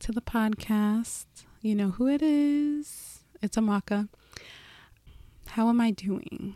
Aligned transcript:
to 0.00 0.12
the 0.12 0.20
podcast. 0.20 1.26
You 1.60 1.74
know 1.74 1.90
who 1.90 2.06
it 2.06 2.22
is. 2.22 3.20
It's 3.42 3.56
Amaka. 3.56 4.08
How 5.48 5.68
am 5.68 5.80
I 5.80 5.90
doing? 5.90 6.54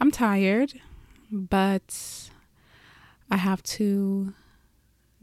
I'm 0.00 0.10
tired, 0.10 0.80
but 1.30 2.30
I 3.30 3.36
have 3.36 3.62
to 3.64 4.32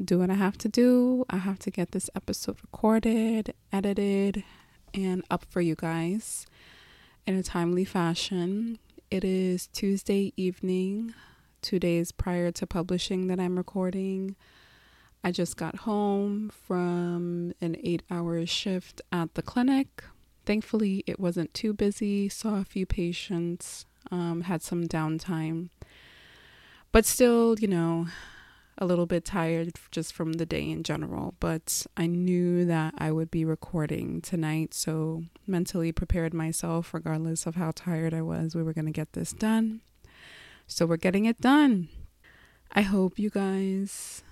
do 0.03 0.19
what 0.19 0.29
I 0.29 0.35
have 0.35 0.59
to 0.59 0.69
do. 0.69 1.25
I 1.29 1.37
have 1.37 1.57
to 1.59 1.71
get 1.71 1.91
this 1.91 2.09
episode 2.15 2.57
recorded, 2.61 3.55
edited, 3.73 4.43
and 4.93 5.23
up 5.31 5.45
for 5.49 5.61
you 5.61 5.73
guys 5.73 6.45
in 7.25 7.35
a 7.35 7.41
timely 7.41 7.85
fashion. 7.85 8.77
It 9.09 9.23
is 9.23 9.67
Tuesday 9.67 10.33
evening, 10.37 11.15
two 11.63 11.79
days 11.79 12.11
prior 12.11 12.51
to 12.51 12.67
publishing 12.67 13.25
that 13.27 13.39
I'm 13.39 13.57
recording. 13.57 14.35
I 15.27 15.31
just 15.31 15.57
got 15.57 15.79
home 15.79 16.49
from 16.65 17.53
an 17.59 17.75
eight 17.83 18.01
hour 18.09 18.45
shift 18.45 19.01
at 19.11 19.33
the 19.33 19.41
clinic. 19.41 20.05
Thankfully, 20.45 21.03
it 21.05 21.19
wasn't 21.19 21.53
too 21.53 21.73
busy, 21.73 22.29
saw 22.29 22.61
a 22.61 22.63
few 22.63 22.85
patients, 22.85 23.85
um, 24.09 24.43
had 24.43 24.61
some 24.61 24.85
downtime, 24.85 25.67
but 26.93 27.03
still, 27.03 27.59
you 27.59 27.67
know, 27.67 28.07
a 28.77 28.85
little 28.85 29.05
bit 29.05 29.25
tired 29.25 29.73
just 29.91 30.13
from 30.13 30.31
the 30.31 30.45
day 30.45 30.71
in 30.71 30.81
general. 30.83 31.35
But 31.41 31.85
I 31.97 32.07
knew 32.07 32.63
that 32.63 32.93
I 32.97 33.11
would 33.11 33.29
be 33.29 33.43
recording 33.43 34.21
tonight, 34.21 34.73
so 34.73 35.23
mentally 35.45 35.91
prepared 35.91 36.33
myself, 36.33 36.93
regardless 36.93 37.45
of 37.45 37.55
how 37.55 37.73
tired 37.75 38.13
I 38.13 38.21
was, 38.21 38.55
we 38.55 38.63
were 38.63 38.71
going 38.71 38.85
to 38.85 38.91
get 38.91 39.11
this 39.11 39.33
done. 39.33 39.81
So 40.67 40.85
we're 40.85 40.95
getting 40.95 41.25
it 41.25 41.41
done. 41.41 41.89
I 42.71 42.83
hope 42.83 43.19
you 43.19 43.29
guys 43.29 44.23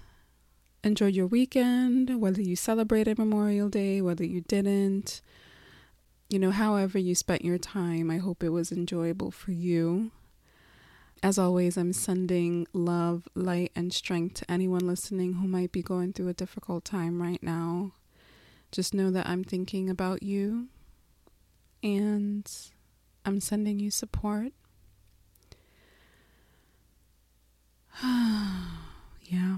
enjoyed 0.85 1.15
your 1.15 1.27
weekend, 1.27 2.21
whether 2.21 2.41
you 2.41 2.55
celebrated 2.55 3.17
Memorial 3.17 3.69
Day, 3.69 4.01
whether 4.01 4.23
you 4.23 4.41
didn't. 4.41 5.21
You 6.29 6.39
know, 6.39 6.51
however 6.51 6.97
you 6.97 7.15
spent 7.15 7.43
your 7.43 7.57
time, 7.57 8.11
I 8.11 8.17
hope 8.17 8.43
it 8.43 8.49
was 8.49 8.71
enjoyable 8.71 9.31
for 9.31 9.51
you. 9.51 10.11
As 11.23 11.39
always, 11.39 11.77
I'm 11.77 11.93
sending 11.93 12.67
love, 12.71 13.27
light, 13.33 13.71
and 13.75 13.91
strength 13.91 14.35
to 14.35 14.51
anyone 14.51 14.85
listening 14.85 15.33
who 15.33 15.47
might 15.47 15.71
be 15.71 15.81
going 15.81 16.13
through 16.13 16.27
a 16.27 16.33
difficult 16.33 16.85
time 16.85 17.21
right 17.21 17.41
now. 17.41 17.93
Just 18.71 18.93
know 18.93 19.09
that 19.11 19.27
I'm 19.27 19.43
thinking 19.43 19.89
about 19.89 20.21
you 20.21 20.67
and 21.81 22.51
I'm 23.25 23.39
sending 23.39 23.79
you 23.79 23.89
support. 23.89 24.51
yeah 28.03 29.57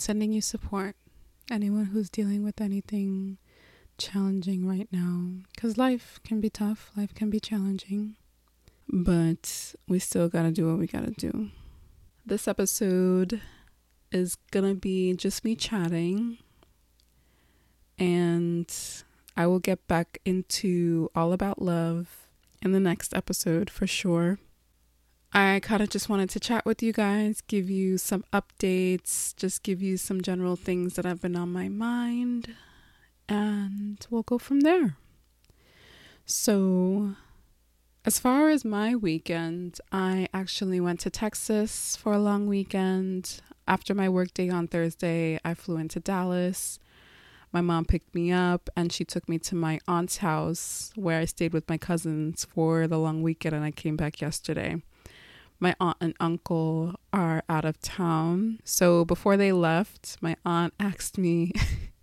sending 0.00 0.32
you 0.32 0.40
support. 0.40 0.96
Anyone 1.50 1.86
who's 1.86 2.10
dealing 2.10 2.44
with 2.44 2.60
anything 2.60 3.38
challenging 3.98 4.66
right 4.66 4.88
now. 4.92 5.30
Because 5.54 5.76
life 5.76 6.20
can 6.24 6.40
be 6.40 6.50
tough, 6.50 6.90
life 6.96 7.14
can 7.14 7.30
be 7.30 7.40
challenging. 7.40 8.16
But 8.88 9.74
we 9.86 9.98
still 9.98 10.28
gotta 10.28 10.50
do 10.50 10.68
what 10.68 10.78
we 10.78 10.86
gotta 10.86 11.10
do. 11.10 11.50
This 12.24 12.48
episode 12.48 13.40
is 14.10 14.36
gonna 14.50 14.74
be 14.74 15.14
just 15.14 15.44
me 15.44 15.56
chatting. 15.56 16.38
And 17.98 18.72
I 19.36 19.46
will 19.46 19.58
get 19.58 19.86
back 19.88 20.18
into 20.24 21.10
all 21.14 21.32
about 21.32 21.60
love 21.60 22.28
in 22.62 22.72
the 22.72 22.80
next 22.80 23.14
episode 23.14 23.70
for 23.70 23.86
sure. 23.86 24.38
I 25.32 25.60
kind 25.60 25.82
of 25.82 25.90
just 25.90 26.08
wanted 26.08 26.30
to 26.30 26.40
chat 26.40 26.64
with 26.64 26.82
you 26.82 26.92
guys, 26.92 27.42
give 27.42 27.68
you 27.68 27.98
some 27.98 28.24
updates, 28.32 29.36
just 29.36 29.62
give 29.62 29.82
you 29.82 29.98
some 29.98 30.22
general 30.22 30.56
things 30.56 30.94
that 30.94 31.04
have 31.04 31.20
been 31.20 31.36
on 31.36 31.52
my 31.52 31.68
mind, 31.68 32.54
and 33.28 34.04
we'll 34.08 34.22
go 34.22 34.38
from 34.38 34.60
there. 34.60 34.96
So, 36.24 37.14
as 38.06 38.18
far 38.18 38.48
as 38.48 38.64
my 38.64 38.94
weekend, 38.94 39.80
I 39.92 40.28
actually 40.32 40.80
went 40.80 41.00
to 41.00 41.10
Texas 41.10 41.94
for 41.94 42.14
a 42.14 42.18
long 42.18 42.46
weekend. 42.46 43.42
After 43.66 43.94
my 43.94 44.08
workday 44.08 44.48
on 44.48 44.66
Thursday, 44.66 45.38
I 45.44 45.52
flew 45.52 45.76
into 45.76 46.00
Dallas. 46.00 46.78
My 47.52 47.60
mom 47.60 47.84
picked 47.84 48.14
me 48.14 48.32
up 48.32 48.70
and 48.74 48.90
she 48.90 49.04
took 49.04 49.28
me 49.28 49.38
to 49.40 49.54
my 49.54 49.78
aunt's 49.86 50.18
house 50.18 50.90
where 50.96 51.20
I 51.20 51.26
stayed 51.26 51.52
with 51.52 51.68
my 51.68 51.76
cousins 51.76 52.46
for 52.46 52.86
the 52.86 52.98
long 52.98 53.22
weekend 53.22 53.54
and 53.54 53.64
I 53.64 53.70
came 53.70 53.96
back 53.96 54.22
yesterday 54.22 54.82
my 55.60 55.74
aunt 55.80 55.96
and 56.00 56.14
uncle 56.20 56.94
are 57.12 57.42
out 57.48 57.64
of 57.64 57.80
town. 57.80 58.60
So 58.64 59.04
before 59.04 59.36
they 59.36 59.52
left, 59.52 60.16
my 60.20 60.36
aunt 60.44 60.74
asked 60.80 61.18
me, 61.18 61.52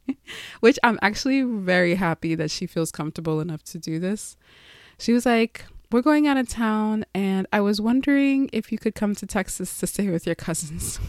which 0.60 0.78
I'm 0.84 1.00
actually 1.02 1.42
very 1.44 1.96
happy 1.96 2.36
that 2.36 2.52
she 2.52 2.66
feels 2.68 2.92
comfortable 2.92 3.40
enough 3.40 3.64
to 3.66 3.80
do 3.80 4.00
this. 4.00 4.38
She 4.98 5.14
was 5.14 5.26
like, 5.26 5.66
We're 5.92 6.02
going 6.02 6.28
out 6.28 6.38
of 6.38 6.50
town, 6.50 7.06
and 7.14 7.48
I 7.52 7.62
was 7.62 7.82
wondering 7.82 8.50
if 8.54 8.72
you 8.72 8.78
could 8.78 8.96
come 8.96 9.16
to 9.16 9.26
Texas 9.26 9.78
to 9.80 9.88
stay 9.88 10.10
with 10.10 10.26
your 10.26 10.36
cousins. 10.36 11.00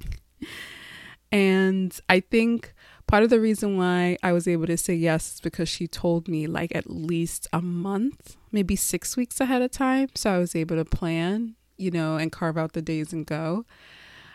and 1.32 1.98
I 2.08 2.20
think 2.20 2.71
part 3.12 3.24
of 3.24 3.28
the 3.28 3.38
reason 3.38 3.76
why 3.76 4.16
I 4.22 4.32
was 4.32 4.48
able 4.48 4.66
to 4.68 4.78
say 4.78 4.94
yes 4.94 5.34
is 5.34 5.40
because 5.42 5.68
she 5.68 5.86
told 5.86 6.28
me 6.28 6.46
like 6.46 6.74
at 6.74 6.88
least 6.88 7.46
a 7.52 7.60
month, 7.60 8.38
maybe 8.50 8.74
six 8.74 9.18
weeks 9.18 9.38
ahead 9.38 9.60
of 9.60 9.70
time. 9.70 10.08
So 10.14 10.32
I 10.32 10.38
was 10.38 10.56
able 10.56 10.76
to 10.76 10.86
plan, 10.86 11.54
you 11.76 11.90
know, 11.90 12.16
and 12.16 12.32
carve 12.32 12.56
out 12.56 12.72
the 12.72 12.80
days 12.80 13.12
and 13.12 13.26
go. 13.26 13.66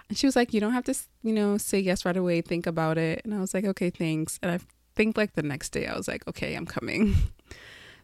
And 0.10 0.16
she 0.16 0.28
was 0.28 0.36
like, 0.36 0.54
You 0.54 0.60
don't 0.60 0.74
have 0.74 0.84
to, 0.84 0.96
you 1.24 1.34
know, 1.34 1.58
say 1.58 1.80
yes 1.80 2.06
right 2.06 2.16
away. 2.16 2.42
Think 2.42 2.68
about 2.68 3.00
it. 3.00 3.22
And 3.24 3.34
I 3.34 3.40
was 3.40 3.52
like, 3.56 3.66
Okay, 3.66 3.90
thanks. 3.90 4.38
And 4.44 4.52
I 4.52 4.60
think 4.94 5.18
like 5.18 5.34
the 5.34 5.42
next 5.42 5.70
day, 5.70 5.88
I 5.88 5.98
was 5.98 6.08
like, 6.08 6.28
Okay, 6.28 6.54
I'm 6.54 6.68
coming. 6.68 7.16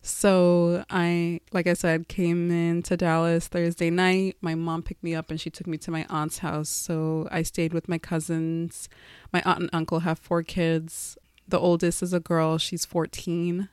So 0.06 0.84
I, 0.90 1.40
like 1.53 1.66
I 1.66 1.74
said, 1.74 2.09
came 2.09 2.52
into 2.52 2.97
Dallas 2.97 3.47
Thursday 3.47 3.90
night. 3.90 4.36
My 4.41 4.53
mom 4.53 4.84
picked 4.84 5.02
me 5.02 5.16
up 5.16 5.31
and 5.31 5.40
she 5.40 5.50
took 5.50 5.66
me 5.66 5.78
to 5.78 5.91
my 5.91 6.06
aunt's 6.09 6.40
house. 6.40 6.68
So 6.68 7.30
I 7.31 7.41
stayed 7.44 7.72
with 7.72 7.88
my 7.88 7.97
cousins. 7.97 8.90
My 9.31 9.41
aunt 9.46 9.62
and 9.62 9.69
uncle 9.72 10.02
have 10.02 10.19
four 10.19 10.44
kids. 10.44 11.18
The 11.47 11.58
oldest 11.58 12.03
is 12.03 12.12
a 12.12 12.19
girl, 12.19 12.58
she's 12.58 12.84
14. 12.84 13.69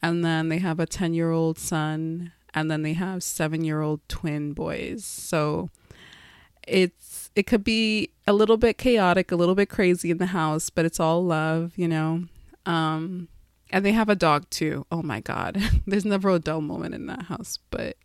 And 0.00 0.24
then 0.24 0.48
they 0.48 0.58
have 0.58 0.78
a 0.78 0.86
10 0.86 1.12
year 1.12 1.32
old 1.32 1.58
son. 1.58 2.30
And 2.54 2.70
then 2.70 2.82
they 2.82 2.92
have 2.92 3.24
seven 3.24 3.64
year 3.64 3.80
old 3.80 4.00
twin 4.08 4.52
boys. 4.52 5.04
So 5.04 5.70
it's, 6.68 7.32
it 7.34 7.48
could 7.48 7.64
be 7.64 8.10
a 8.28 8.32
little 8.32 8.58
bit 8.58 8.78
chaotic, 8.78 9.32
a 9.32 9.36
little 9.36 9.56
bit 9.56 9.68
crazy 9.68 10.12
in 10.12 10.18
the 10.18 10.26
house, 10.26 10.70
but 10.70 10.84
it's 10.84 11.00
all 11.00 11.24
love, 11.24 11.72
you 11.74 11.88
know. 11.88 12.26
Um, 12.64 13.26
and 13.70 13.84
they 13.84 13.92
have 13.92 14.08
a 14.08 14.16
dog 14.16 14.48
too. 14.50 14.86
Oh 14.90 15.02
my 15.02 15.20
God. 15.20 15.60
There's 15.86 16.04
never 16.04 16.30
a 16.30 16.38
dull 16.38 16.60
moment 16.60 16.94
in 16.94 17.06
that 17.06 17.22
house, 17.22 17.58
but 17.70 17.96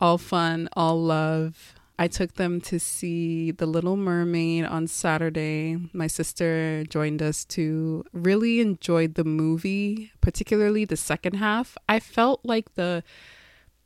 all 0.00 0.18
fun, 0.18 0.68
all 0.74 1.02
love. 1.02 1.74
I 2.00 2.06
took 2.06 2.34
them 2.34 2.60
to 2.62 2.78
see 2.78 3.50
The 3.50 3.66
Little 3.66 3.96
Mermaid 3.96 4.64
on 4.64 4.86
Saturday. 4.86 5.76
My 5.92 6.06
sister 6.06 6.84
joined 6.84 7.20
us 7.20 7.44
to 7.46 8.04
really 8.12 8.60
enjoyed 8.60 9.14
the 9.14 9.24
movie, 9.24 10.12
particularly 10.20 10.84
the 10.84 10.96
second 10.96 11.34
half. 11.34 11.76
I 11.88 11.98
felt 11.98 12.40
like 12.44 12.74
the 12.74 13.02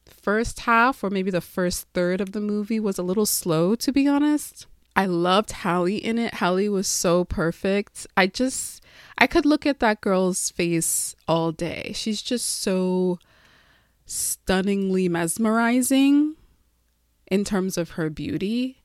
first 0.04 0.60
half, 0.60 1.02
or 1.02 1.08
maybe 1.08 1.30
the 1.30 1.40
first 1.40 1.88
third 1.94 2.20
of 2.20 2.32
the 2.32 2.40
movie, 2.40 2.78
was 2.78 2.98
a 2.98 3.02
little 3.02 3.24
slow, 3.24 3.74
to 3.76 3.92
be 3.92 4.06
honest. 4.06 4.66
I 4.94 5.06
loved 5.06 5.52
Halle 5.52 5.96
in 5.96 6.18
it. 6.18 6.34
Halle 6.34 6.68
was 6.68 6.86
so 6.86 7.24
perfect. 7.24 8.06
I 8.14 8.26
just 8.26 8.81
I 9.18 9.26
could 9.26 9.46
look 9.46 9.66
at 9.66 9.80
that 9.80 10.00
girl's 10.00 10.50
face 10.50 11.14
all 11.28 11.52
day. 11.52 11.92
She's 11.94 12.22
just 12.22 12.60
so 12.62 13.18
stunningly 14.04 15.08
mesmerizing 15.08 16.36
in 17.30 17.44
terms 17.44 17.78
of 17.78 17.90
her 17.90 18.10
beauty. 18.10 18.82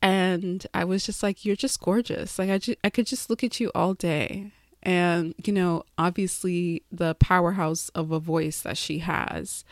And 0.00 0.66
I 0.74 0.84
was 0.84 1.04
just 1.06 1.22
like, 1.22 1.44
you're 1.44 1.56
just 1.56 1.80
gorgeous. 1.80 2.38
Like 2.38 2.50
I, 2.50 2.58
ju- 2.58 2.76
I 2.82 2.90
could 2.90 3.06
just 3.06 3.30
look 3.30 3.44
at 3.44 3.60
you 3.60 3.70
all 3.74 3.94
day. 3.94 4.52
And, 4.82 5.34
you 5.44 5.52
know, 5.52 5.84
obviously 5.96 6.82
the 6.90 7.14
powerhouse 7.14 7.88
of 7.90 8.10
a 8.10 8.18
voice 8.18 8.62
that 8.62 8.76
she 8.76 8.98
has. 8.98 9.64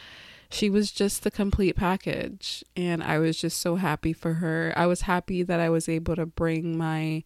She 0.50 0.70
was 0.70 0.92
just 0.92 1.22
the 1.22 1.30
complete 1.30 1.76
package. 1.76 2.64
And 2.76 3.02
I 3.02 3.18
was 3.18 3.40
just 3.40 3.58
so 3.58 3.76
happy 3.76 4.12
for 4.12 4.34
her. 4.34 4.72
I 4.76 4.86
was 4.86 5.02
happy 5.02 5.42
that 5.42 5.60
I 5.60 5.68
was 5.68 5.88
able 5.88 6.14
to 6.16 6.26
bring 6.26 6.78
my 6.78 7.24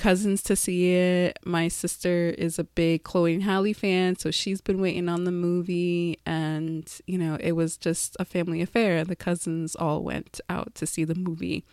cousins 0.00 0.42
to 0.44 0.56
see 0.56 0.94
it. 0.94 1.38
My 1.44 1.68
sister 1.68 2.34
is 2.38 2.58
a 2.58 2.64
big 2.64 3.04
Chloe 3.04 3.34
and 3.34 3.42
Halle 3.42 3.74
fan, 3.74 4.16
so 4.16 4.30
she's 4.30 4.62
been 4.62 4.80
waiting 4.80 5.08
on 5.08 5.24
the 5.24 5.30
movie. 5.30 6.18
And, 6.24 6.90
you 7.06 7.18
know, 7.18 7.36
it 7.38 7.52
was 7.52 7.76
just 7.76 8.16
a 8.18 8.24
family 8.24 8.62
affair. 8.62 9.04
The 9.04 9.14
cousins 9.14 9.76
all 9.76 10.02
went 10.02 10.40
out 10.48 10.74
to 10.76 10.86
see 10.86 11.04
the 11.04 11.14
movie. 11.14 11.64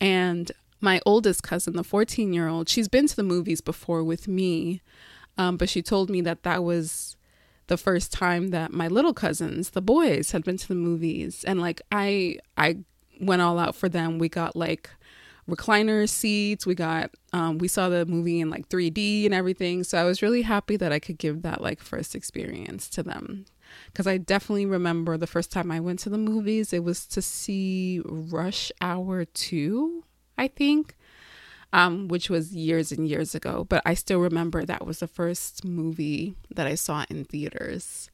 And 0.00 0.50
my 0.80 1.00
oldest 1.04 1.42
cousin, 1.42 1.76
the 1.76 1.84
14 1.84 2.32
year 2.32 2.48
old, 2.48 2.68
she's 2.68 2.88
been 2.88 3.06
to 3.08 3.16
the 3.16 3.22
movies 3.22 3.60
before 3.60 4.02
with 4.02 4.26
me, 4.26 4.80
um, 5.36 5.58
but 5.58 5.68
she 5.68 5.82
told 5.82 6.08
me 6.08 6.22
that 6.22 6.44
that 6.44 6.64
was 6.64 7.16
the 7.66 7.76
first 7.76 8.10
time 8.10 8.48
that 8.48 8.72
my 8.72 8.88
little 8.88 9.12
cousins, 9.12 9.70
the 9.70 9.82
boys, 9.82 10.30
had 10.30 10.44
been 10.44 10.56
to 10.56 10.68
the 10.68 10.74
movies. 10.74 11.44
And 11.44 11.60
like, 11.60 11.82
I, 11.92 12.38
I, 12.56 12.78
went 13.18 13.40
all 13.40 13.58
out 13.58 13.74
for 13.74 13.88
them. 13.88 14.18
We 14.18 14.28
got 14.28 14.54
like 14.54 14.90
recliner 15.48 16.08
seats. 16.08 16.66
We 16.66 16.74
got 16.74 17.10
um, 17.32 17.58
we 17.58 17.68
saw 17.68 17.88
the 17.88 18.06
movie 18.06 18.40
in 18.40 18.50
like 18.50 18.68
3D 18.68 19.24
and 19.24 19.34
everything. 19.34 19.84
So 19.84 19.98
I 19.98 20.04
was 20.04 20.22
really 20.22 20.42
happy 20.42 20.76
that 20.76 20.92
I 20.92 20.98
could 20.98 21.18
give 21.18 21.42
that 21.42 21.60
like 21.60 21.80
first 21.80 22.14
experience 22.14 22.88
to 22.90 23.02
them. 23.02 23.46
Because 23.86 24.06
I 24.06 24.16
definitely 24.18 24.66
remember 24.66 25.16
the 25.16 25.26
first 25.26 25.50
time 25.50 25.70
I 25.70 25.80
went 25.80 25.98
to 26.00 26.08
the 26.08 26.18
movies, 26.18 26.72
it 26.72 26.84
was 26.84 27.06
to 27.08 27.20
see 27.20 28.00
Rush 28.04 28.70
Hour 28.80 29.24
2, 29.24 30.04
I 30.38 30.48
think, 30.48 30.94
um, 31.72 32.06
which 32.06 32.30
was 32.30 32.54
years 32.54 32.92
and 32.92 33.08
years 33.08 33.34
ago. 33.34 33.66
But 33.68 33.82
I 33.84 33.94
still 33.94 34.20
remember 34.20 34.64
that 34.64 34.86
was 34.86 35.00
the 35.00 35.08
first 35.08 35.64
movie 35.64 36.36
that 36.54 36.66
I 36.66 36.76
saw 36.76 37.04
in 37.10 37.24
theaters. 37.24 38.08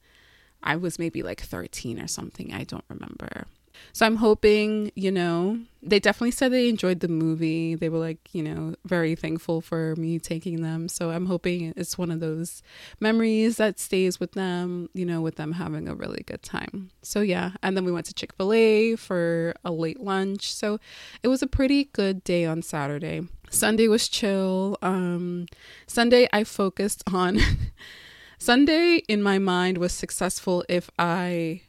I 0.63 0.75
was 0.75 0.97
maybe 0.97 1.21
like 1.21 1.41
13 1.41 1.99
or 1.99 2.07
something. 2.07 2.53
I 2.53 2.63
don't 2.63 2.85
remember. 2.89 3.45
So 3.91 4.05
I'm 4.05 4.15
hoping, 4.17 4.91
you 4.95 5.11
know, 5.11 5.59
they 5.81 5.99
definitely 5.99 6.31
said 6.31 6.51
they 6.51 6.69
enjoyed 6.69 7.01
the 7.01 7.07
movie. 7.07 7.75
They 7.75 7.89
were 7.89 7.99
like, 7.99 8.33
you 8.33 8.41
know, 8.41 8.75
very 8.85 9.15
thankful 9.15 9.61
for 9.61 9.95
me 9.97 10.17
taking 10.17 10.61
them. 10.61 10.87
So 10.87 11.11
I'm 11.11 11.25
hoping 11.25 11.73
it's 11.75 11.97
one 11.97 12.09
of 12.09 12.19
those 12.19 12.63
memories 12.99 13.57
that 13.57 13.79
stays 13.79 14.19
with 14.19 14.31
them, 14.31 14.89
you 14.93 15.05
know, 15.05 15.21
with 15.21 15.35
them 15.35 15.53
having 15.53 15.87
a 15.87 15.95
really 15.95 16.23
good 16.25 16.41
time. 16.41 16.91
So 17.01 17.21
yeah, 17.21 17.51
and 17.61 17.75
then 17.75 17.85
we 17.85 17.91
went 17.91 18.05
to 18.07 18.13
Chick-fil-A 18.13 18.95
for 18.95 19.53
a 19.65 19.71
late 19.71 19.99
lunch. 19.99 20.53
So 20.53 20.79
it 21.21 21.27
was 21.27 21.41
a 21.41 21.47
pretty 21.47 21.85
good 21.85 22.23
day 22.23 22.45
on 22.45 22.61
Saturday. 22.61 23.21
Sunday 23.49 23.87
was 23.87 24.07
chill. 24.07 24.77
Um 24.81 25.45
Sunday 25.85 26.27
I 26.33 26.43
focused 26.43 27.03
on 27.11 27.39
Sunday 28.39 28.97
in 29.07 29.21
my 29.21 29.39
mind 29.39 29.77
was 29.77 29.93
successful 29.93 30.65
if 30.67 30.89
I 30.97 31.61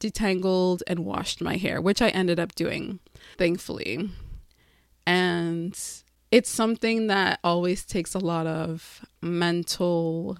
detangled 0.00 0.82
and 0.86 1.04
washed 1.04 1.40
my 1.40 1.56
hair, 1.56 1.80
which 1.80 2.02
I 2.02 2.08
ended 2.08 2.40
up 2.40 2.54
doing, 2.54 2.98
thankfully. 3.38 4.10
And 5.06 5.78
it's 6.30 6.50
something 6.50 7.06
that 7.08 7.38
always 7.44 7.84
takes 7.84 8.14
a 8.14 8.18
lot 8.18 8.46
of 8.46 9.04
mental 9.20 10.38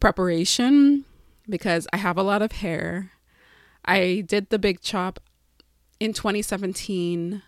preparation 0.00 1.04
because 1.48 1.86
I 1.92 1.96
have 1.96 2.16
a 2.16 2.22
lot 2.22 2.42
of 2.42 2.52
hair. 2.52 3.12
I 3.84 4.24
did 4.26 4.50
the 4.50 4.58
big 4.58 4.80
chop 4.80 5.20
in 6.00 6.12
2017 6.12 7.42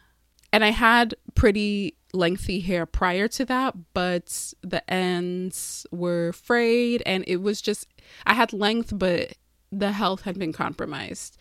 and 0.53 0.65
I 0.65 0.71
had 0.71 1.15
pretty 1.35 1.97
lengthy 2.13 2.61
hair 2.61 2.87
prior 2.87 3.29
to 3.29 3.45
that, 3.47 3.75
but 3.93 4.55
the 4.63 4.89
ends 4.91 5.87
were 5.91 6.33
frayed 6.33 7.03
and 7.05 7.25
it 7.27 7.37
was 7.37 7.61
just 7.61 7.89
I 8.25 8.35
had 8.35 8.53
length 8.53 8.97
but 8.97 9.35
the 9.73 9.93
health 9.93 10.23
had 10.23 10.39
been 10.39 10.53
compromised. 10.53 11.39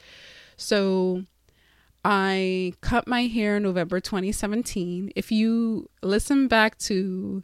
So 0.57 1.23
I 2.03 2.73
cut 2.81 3.07
my 3.07 3.23
hair 3.23 3.57
in 3.57 3.63
November 3.63 3.99
2017. 3.99 5.11
If 5.15 5.31
you 5.31 5.89
listen 6.01 6.47
back 6.47 6.77
to 6.79 7.43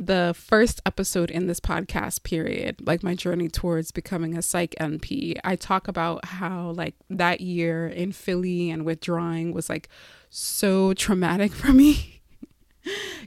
the 0.00 0.34
first 0.36 0.80
episode 0.86 1.30
in 1.30 1.46
this 1.46 1.60
podcast 1.60 2.22
period, 2.22 2.76
like 2.86 3.02
my 3.02 3.14
journey 3.14 3.48
towards 3.48 3.92
becoming 3.92 4.36
a 4.36 4.42
psych 4.42 4.74
NP, 4.80 5.36
I 5.44 5.56
talk 5.56 5.88
about 5.88 6.24
how 6.24 6.70
like 6.70 6.94
that 7.10 7.42
year 7.42 7.86
in 7.86 8.12
Philly 8.12 8.70
and 8.70 8.84
withdrawing 8.84 9.52
was 9.52 9.68
like 9.68 9.88
so 10.30 10.94
traumatic 10.94 11.52
for 11.60 11.72
me. 11.72 12.22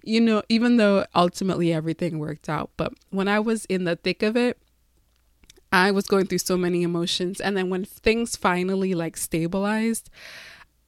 you 0.04 0.19
know, 0.19 0.42
even 0.50 0.77
though 0.77 1.06
ultimately 1.13 1.71
everything 1.71 2.18
worked 2.18 2.50
out, 2.50 2.71
but 2.75 2.92
when 3.12 3.27
I 3.27 3.39
was 3.39 3.65
in 3.65 3.83
the 3.83 3.95
thick 3.95 4.24
of 4.24 4.36
it, 4.36 4.57
I 5.74 5.90
was 5.90 6.06
going 6.06 6.28
through 6.28 6.38
so 6.38 6.56
many 6.56 6.84
emotions. 6.84 7.42
And 7.42 7.58
then 7.58 7.70
when 7.72 7.84
things 7.84 8.36
finally 8.36 8.94
like 8.94 9.18
stabilized, 9.18 10.12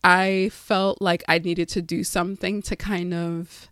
I 0.03 0.51
felt 0.53 1.01
like 1.01 1.23
I 1.27 1.39
needed 1.39 1.67
to 1.69 1.81
do 1.81 2.03
something 2.03 2.61
to 2.61 2.75
kind 2.75 3.11
of 3.11 3.67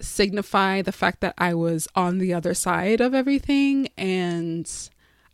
signify 0.00 0.80
the 0.80 0.92
fact 0.92 1.20
that 1.22 1.34
I 1.36 1.54
was 1.54 1.88
on 1.96 2.18
the 2.18 2.32
other 2.32 2.54
side 2.54 3.00
of 3.00 3.14
everything. 3.14 3.88
And 3.98 4.70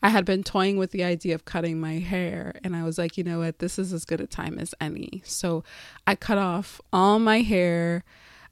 I 0.03 0.09
had 0.09 0.25
been 0.25 0.43
toying 0.43 0.79
with 0.79 0.93
the 0.93 1.05
idea 1.05 1.35
of 1.35 1.45
cutting 1.45 1.79
my 1.79 1.99
hair. 1.99 2.59
And 2.65 2.75
I 2.75 2.83
was 2.83 2.97
like, 2.97 3.19
you 3.19 3.25
know 3.25 3.41
what? 3.41 3.59
This 3.59 3.79
is 3.79 3.93
as 3.93 4.07
good 4.07 4.23
a 4.23 4.27
time 4.27 4.59
as 4.59 4.75
any. 4.81 5.23
So 5.27 5.65
I 6.07 6.15
cut 6.15 6.39
off 6.39 6.81
all 6.95 7.19
my 7.19 7.43
hair. 7.43 8.05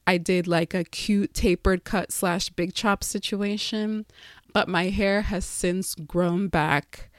I 0.07 0.19
did 0.19 0.47
like 0.47 0.75
a 0.75 0.85
cute 0.85 1.33
tapered 1.33 1.85
cut 1.85 2.13
slash 2.13 2.51
big 2.51 2.75
chop 2.75 3.03
situation 3.03 4.05
but 4.53 4.69
my 4.69 4.89
hair 4.89 5.23
has 5.23 5.45
since 5.45 5.95
grown 5.95 6.49
back 6.49 7.11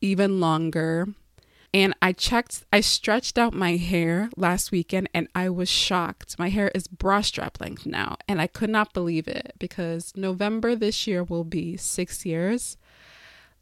even 0.00 0.40
longer. 0.40 1.08
And 1.74 1.94
I 2.00 2.12
checked, 2.12 2.64
I 2.72 2.80
stretched 2.80 3.36
out 3.36 3.52
my 3.52 3.76
hair 3.76 4.30
last 4.36 4.70
weekend 4.70 5.10
and 5.12 5.28
I 5.34 5.50
was 5.50 5.68
shocked. 5.68 6.38
My 6.38 6.48
hair 6.48 6.70
is 6.74 6.88
bra 6.88 7.20
strap 7.20 7.60
length 7.60 7.84
now. 7.84 8.16
And 8.26 8.40
I 8.40 8.46
could 8.46 8.70
not 8.70 8.94
believe 8.94 9.28
it 9.28 9.52
because 9.58 10.12
November 10.16 10.74
this 10.74 11.06
year 11.06 11.22
will 11.22 11.44
be 11.44 11.76
six 11.76 12.24
years 12.24 12.78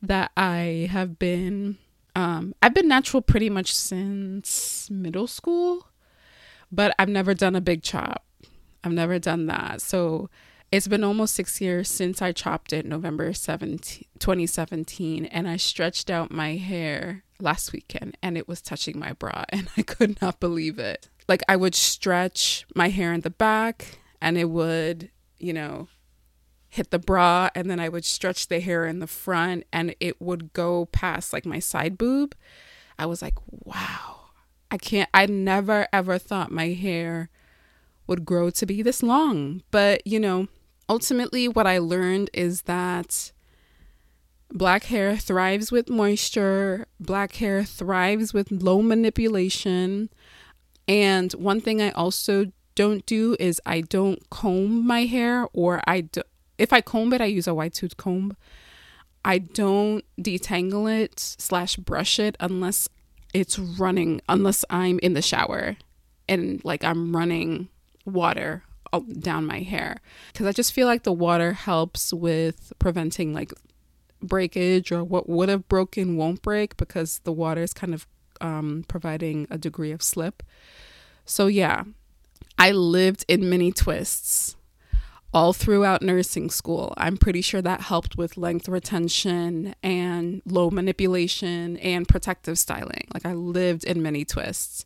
that 0.01 0.31
I 0.37 0.89
have 0.93 1.19
been, 1.19 1.79
um, 2.15 2.55
I've 2.63 2.75
been 2.75 2.89
natural 2.89 3.21
pretty 3.21 3.51
much 3.51 3.75
since 3.75 4.89
middle 4.91 5.27
school, 5.27 5.89
but 6.71 6.95
I've 6.99 7.09
never 7.09 7.35
done 7.35 7.57
a 7.57 7.61
big 7.61 7.83
chop. 7.83 8.25
I've 8.85 8.93
never 8.93 9.19
done 9.19 9.47
that. 9.47 9.81
So 9.81 10.29
it's 10.75 10.89
been 10.89 11.05
almost 11.05 11.37
six 11.37 11.61
years 11.61 11.89
since 11.89 12.21
I 12.21 12.33
chopped 12.33 12.73
it 12.73 12.85
November 12.85 13.33
17, 13.33 14.07
2017, 14.19 15.25
and 15.27 15.47
I 15.47 15.57
stretched 15.57 16.11
out 16.11 16.33
my 16.33 16.57
hair 16.57 17.23
last 17.39 17.73
weekend 17.73 18.19
and 18.21 18.37
it 18.37 18.49
was 18.49 18.61
touching 18.61 18.99
my 18.99 19.13
bra, 19.13 19.45
and 19.51 19.69
I 19.77 19.83
could 19.83 20.21
not 20.21 20.41
believe 20.41 20.81
it. 20.81 21.09
Like, 21.29 21.43
I 21.49 21.55
would 21.55 21.77
stretch 21.77 22.67
my 22.75 22.89
hair 22.89 23.13
in 23.13 23.21
the 23.21 23.31
back 23.31 24.01
and 24.21 24.37
it 24.37 24.51
would, 24.51 25.11
you 25.39 25.53
know, 25.53 25.87
hit 26.69 26.91
the 26.91 26.99
bra, 26.99 27.51
and 27.55 27.71
then 27.71 27.79
I 27.79 27.89
would 27.89 28.05
stretch 28.05 28.49
the 28.49 28.59
hair 28.59 28.85
in 28.85 28.99
the 28.99 29.07
front 29.07 29.65
and 29.73 29.95
it 30.01 30.21
would 30.21 30.53
go 30.55 30.87
past 30.87 31.33
like 31.33 31.47
my 31.47 31.61
side 31.61 31.97
boob. 31.97 32.35
I 32.99 33.07
was 33.07 33.23
like, 33.23 33.35
wow, 33.49 34.31
I 34.73 34.79
can't, 34.79 35.09
I 35.15 35.27
never 35.27 35.87
ever 35.93 36.19
thought 36.19 36.51
my 36.51 36.71
hair 36.71 37.31
would 38.09 38.25
grow 38.25 38.51
to 38.51 38.67
be 38.67 38.83
this 38.83 39.05
long. 39.05 39.63
But, 39.71 40.05
you 40.05 40.19
know, 40.19 40.49
ultimately, 40.89 41.49
what 41.49 41.67
I 41.67 41.79
learned 41.79 42.31
is 42.33 42.63
that 42.63 43.33
black 44.51 44.85
hair 44.85 45.17
thrives 45.17 45.73
with 45.73 45.91
moisture, 45.91 46.87
black 47.01 47.37
hair 47.37 47.65
thrives 47.65 48.33
with 48.33 48.51
low 48.51 48.83
manipulation. 48.83 50.11
And 50.87 51.33
one 51.33 51.61
thing 51.61 51.83
I 51.83 51.91
also 51.91 52.53
don't 52.75 53.05
do 53.07 53.37
is 53.41 53.61
I 53.67 53.81
don't 53.81 54.29
comb 54.31 54.87
my 54.87 55.05
hair, 55.05 55.47
or 55.53 55.81
I 55.87 56.03
do, 56.03 56.23
if 56.59 56.73
I 56.73 56.81
comb 56.81 57.13
it, 57.13 57.21
I 57.21 57.27
use 57.27 57.47
a 57.47 57.55
wide 57.55 57.75
tooth 57.75 57.97
comb. 57.97 58.37
I 59.25 59.39
don't 59.39 60.05
detangle 60.21 61.03
it 61.03 61.19
slash 61.19 61.77
brush 61.77 62.19
it 62.19 62.37
unless 62.41 62.89
it's 63.33 63.59
running, 63.59 64.21
unless 64.29 64.65
I'm 64.69 64.99
in 65.01 65.15
the 65.15 65.23
shower 65.23 65.77
and 66.29 66.63
like 66.65 66.85
I'm 66.85 67.17
running 67.17 67.69
water 68.05 68.63
down 69.19 69.47
my 69.47 69.61
hair 69.61 69.97
because 70.33 70.47
I 70.47 70.53
just 70.53 70.73
feel 70.73 70.87
like 70.87 71.03
the 71.03 71.13
water 71.13 71.53
helps 71.53 72.13
with 72.13 72.73
preventing 72.79 73.33
like 73.33 73.53
breakage 74.23 74.91
or 74.91 75.05
what 75.05 75.29
would 75.29 75.49
have 75.49 75.69
broken 75.69 76.17
won't 76.17 76.43
break 76.43 76.77
because 76.77 77.21
the 77.25 77.33
water 77.33 77.63
is 77.63 77.73
kind 77.73 77.95
of 77.95 78.07
um, 78.41 78.85
providing 78.89 79.47
a 79.51 79.59
degree 79.59 79.93
of 79.93 80.03
slip. 80.03 80.43
So, 81.25 81.47
yeah, 81.47 81.85
I 82.59 82.73
lived 82.73 83.25
in 83.29 83.49
mini 83.49 83.73
twists 83.73 84.57
all 85.33 85.53
throughout 85.53 86.03
nursing 86.03 86.51
school. 86.51 86.95
I'm 86.97 87.17
pretty 87.17 87.41
sure 87.41 87.63
that 87.63 87.83
helped 87.83 88.17
with 88.17 88.37
length 88.37 88.69
retention 88.69 89.75
and 89.83 90.43
low 90.47 90.71
manipulation 90.71 91.77
and 91.79 92.07
protective 92.07 92.59
styling. 92.59 93.09
Like, 93.13 93.27
I 93.27 93.33
lived 93.33 93.85
in 93.85 94.03
mini 94.03 94.25
twists 94.25 94.85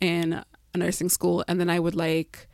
in 0.00 0.44
nursing 0.74 1.08
school, 1.08 1.44
and 1.48 1.60
then 1.60 1.70
I 1.70 1.80
would 1.80 1.94
like 1.94 2.48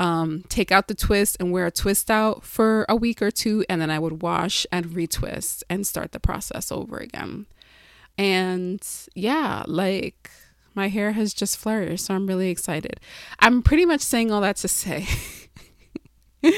um, 0.00 0.44
take 0.48 0.72
out 0.72 0.88
the 0.88 0.94
twist 0.94 1.36
and 1.38 1.52
wear 1.52 1.66
a 1.66 1.70
twist 1.70 2.10
out 2.10 2.44
for 2.44 2.84
a 2.88 2.96
week 2.96 3.22
or 3.22 3.30
two, 3.30 3.64
and 3.68 3.80
then 3.80 3.90
I 3.90 3.98
would 3.98 4.22
wash 4.22 4.66
and 4.72 4.86
retwist 4.86 5.62
and 5.70 5.86
start 5.86 6.12
the 6.12 6.20
process 6.20 6.72
over 6.72 6.98
again. 6.98 7.46
And 8.18 8.86
yeah, 9.14 9.64
like 9.66 10.30
my 10.74 10.88
hair 10.88 11.12
has 11.12 11.32
just 11.32 11.56
flourished, 11.56 12.06
so 12.06 12.14
I'm 12.14 12.26
really 12.26 12.50
excited. 12.50 13.00
I'm 13.40 13.62
pretty 13.62 13.86
much 13.86 14.00
saying 14.00 14.30
all 14.30 14.40
that 14.40 14.56
to 14.56 14.68
say 14.68 15.06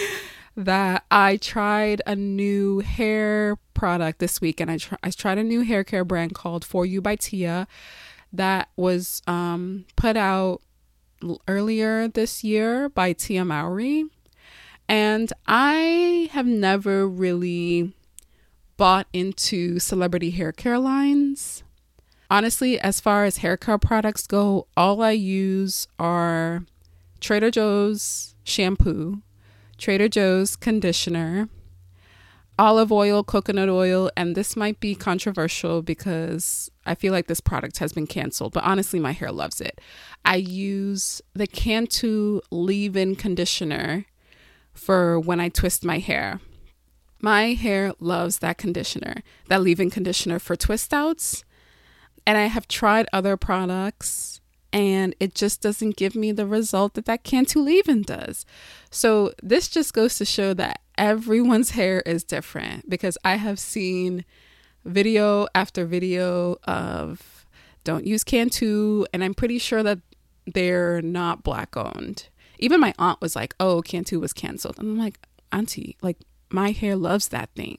that 0.57 1.05
I 1.11 1.37
tried 1.37 2.01
a 2.07 2.17
new 2.17 2.81
hair 2.81 3.57
product 3.75 4.19
this 4.19 4.41
week, 4.41 4.61
and 4.61 4.71
I, 4.71 4.79
tr- 4.79 4.95
I 5.03 5.11
tried 5.11 5.39
a 5.39 5.45
new 5.45 5.61
hair 5.61 5.85
care 5.85 6.05
brand 6.05 6.35
called 6.35 6.65
For 6.65 6.87
You 6.87 7.03
by 7.03 7.17
Tia 7.17 7.69
that 8.33 8.69
was 8.77 9.23
um, 9.27 9.85
put 9.97 10.17
out 10.17 10.63
earlier 11.49 12.09
this 12.09 12.43
year 12.45 12.89
by 12.89 13.13
Tia 13.13 13.45
Mowry. 13.45 14.07
And 14.89 15.33
I 15.47 16.29
have 16.33 16.47
never 16.47 17.07
really 17.09 17.95
bought 18.77 19.07
into 19.13 19.79
celebrity 19.79 20.31
hair 20.31 20.53
care 20.53 20.79
lines. 20.79 21.65
Honestly, 22.31 22.79
as 22.81 23.01
far 23.01 23.25
as 23.25 23.39
hair 23.39 23.57
care 23.57 23.79
products 23.79 24.27
go, 24.27 24.67
all 24.77 25.03
I 25.03 25.13
use 25.13 25.87
are 25.99 26.65
Trader 27.21 27.51
Joe's 27.51 28.35
shampoo, 28.45 29.23
Trader 29.79 30.09
Joe's 30.09 30.57
conditioner, 30.57 31.49
olive 32.59 32.91
oil, 32.91 33.23
coconut 33.23 33.69
oil, 33.69 34.11
and 34.17 34.35
this 34.35 34.57
might 34.57 34.81
be 34.81 34.95
controversial 34.95 35.83
because 35.83 36.71
I 36.85 36.95
feel 36.95 37.13
like 37.13 37.27
this 37.27 37.41
product 37.41 37.79
has 37.79 37.93
been 37.93 38.07
canceled, 38.07 38.53
but 38.53 38.65
honestly, 38.65 38.99
my 38.99 39.13
hair 39.13 39.31
loves 39.31 39.61
it. 39.61 39.81
I 40.25 40.37
use 40.37 41.21
the 41.35 41.47
Cantu 41.47 42.41
leave 42.51 42.97
in 42.97 43.17
conditioner 43.17 44.07
for 44.73 45.19
when 45.19 45.41
I 45.41 45.49
twist 45.49 45.85
my 45.85 45.99
hair. 45.99 46.41
My 47.21 47.55
hair 47.55 47.93
loves 47.99 48.39
that 48.39 48.59
conditioner, 48.59 49.23
that 49.49 49.63
leave 49.63 49.81
in 49.81 49.91
conditioner 49.91 50.39
for 50.39 50.57
twist 50.57 50.93
outs. 50.93 51.45
And 52.27 52.37
I 52.37 52.47
have 52.47 52.69
tried 52.69 53.07
other 53.13 53.37
products 53.37 54.41
and 54.73 55.15
it 55.21 55.35
just 55.35 55.63
doesn't 55.63 55.97
give 55.97 56.15
me 56.15 56.33
the 56.33 56.47
result 56.47 56.95
that 56.95 57.07
that 57.07 57.25
Cantu 57.25 57.61
leave 57.61 57.89
in 57.89 58.03
does. 58.03 58.45
So 58.91 59.33
this 59.43 59.69
just 59.69 59.95
goes 59.95 60.17
to 60.17 60.25
show 60.25 60.53
that 60.55 60.81
everyone's 60.99 61.71
hair 61.71 62.01
is 62.01 62.25
different 62.25 62.89
because 62.89 63.19
I 63.25 63.37
have 63.37 63.59
seen 63.59 64.25
video 64.85 65.47
after 65.55 65.85
video 65.85 66.57
of 66.65 67.47
don't 67.85 68.07
use 68.07 68.25
Cantu, 68.25 69.05
and 69.13 69.23
I'm 69.23 69.35
pretty 69.35 69.59
sure 69.59 69.83
that 69.83 70.01
they're 70.47 71.01
not 71.03 71.43
black 71.43 71.77
owned. 71.77 72.29
Even 72.59 72.81
my 72.81 72.95
aunt 72.99 73.21
was 73.21 73.37
like, 73.37 73.55
"Oh, 73.61 73.81
Cantu 73.83 74.19
was 74.21 74.33
canceled," 74.33 74.79
and 74.79 74.89
I'm 74.89 74.99
like, 74.99 75.21
"Auntie, 75.53 75.97
like 76.03 76.19
my 76.51 76.73
hair 76.73 76.97
loves 76.97 77.29
that 77.29 77.51
thing." 77.55 77.79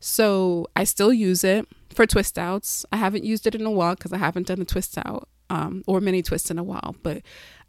So 0.00 0.66
I 0.74 0.84
still 0.84 1.12
use 1.12 1.44
it 1.44 1.68
for 1.90 2.06
twist 2.06 2.38
outs. 2.38 2.84
I 2.92 2.96
haven't 2.96 3.24
used 3.24 3.46
it 3.46 3.54
in 3.54 3.64
a 3.64 3.70
while 3.70 3.94
because 3.94 4.12
I 4.12 4.18
haven't 4.18 4.48
done 4.48 4.60
a 4.60 4.64
twist 4.64 4.98
out 4.98 5.28
um, 5.50 5.84
or 5.86 6.00
mini 6.00 6.22
twist 6.22 6.50
in 6.50 6.58
a 6.58 6.64
while, 6.64 6.96
but 7.02 7.22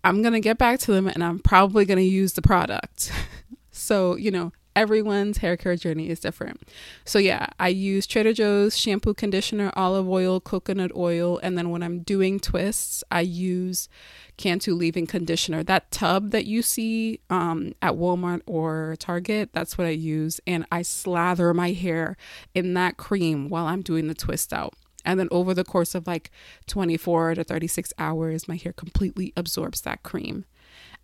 I'm 0.04 0.22
gonna 0.22 0.40
get 0.40 0.58
back 0.58 0.80
to 0.82 0.92
them, 0.92 1.08
and 1.08 1.24
I'm 1.24 1.40
probably 1.40 1.86
gonna 1.86 2.02
use 2.02 2.34
the 2.34 2.42
product. 2.42 3.12
so 3.72 4.16
you 4.16 4.32
know, 4.32 4.54
everyone's 4.76 5.38
hair 5.38 5.58
care 5.58 5.76
journey 5.76 6.10
is 6.10 6.20
different. 6.20 6.62
So 7.06 7.20
yeah, 7.20 7.48
I 7.60 7.70
use 7.70 8.06
Trader 8.06 8.34
Joe's 8.34 8.78
shampoo, 8.78 9.14
conditioner, 9.14 9.72
olive 9.76 10.08
oil, 10.08 10.40
coconut 10.40 10.92
oil, 10.96 11.40
and 11.42 11.58
then 11.58 11.70
when 11.70 11.82
I'm 11.82 12.00
doing 12.00 12.40
twists, 12.40 13.04
I 13.10 13.22
use 13.22 13.88
Cantu 14.38 14.74
leave-in 14.74 15.08
conditioner. 15.08 15.64
That 15.64 15.92
tub 15.92 16.32
that 16.32 16.46
you 16.46 16.62
see 16.62 17.20
um, 17.30 17.74
at 17.82 17.94
Walmart 17.94 18.42
or 18.46 18.96
Target, 19.00 19.52
that's 19.54 19.78
what 19.78 19.88
I 19.88 19.92
use, 19.92 20.42
and 20.46 20.66
I 20.72 20.82
slather 20.82 21.54
my 21.54 21.72
hair 21.72 22.18
in 22.54 22.74
that 22.74 22.98
cream 22.98 23.50
while 23.50 23.66
I'm 23.66 23.82
doing 23.82 24.08
the 24.08 24.14
twist 24.14 24.54
out. 24.54 24.74
And 25.06 25.20
then 25.20 25.28
over 25.32 25.54
the 25.54 25.64
course 25.64 25.94
of 25.96 26.08
like 26.08 26.32
24 26.68 27.36
to 27.36 27.44
36 27.44 27.94
hours, 28.00 28.48
my 28.48 28.56
hair 28.56 28.74
completely 28.74 29.32
absorbs 29.38 29.82
that 29.82 30.04
cream. 30.04 30.46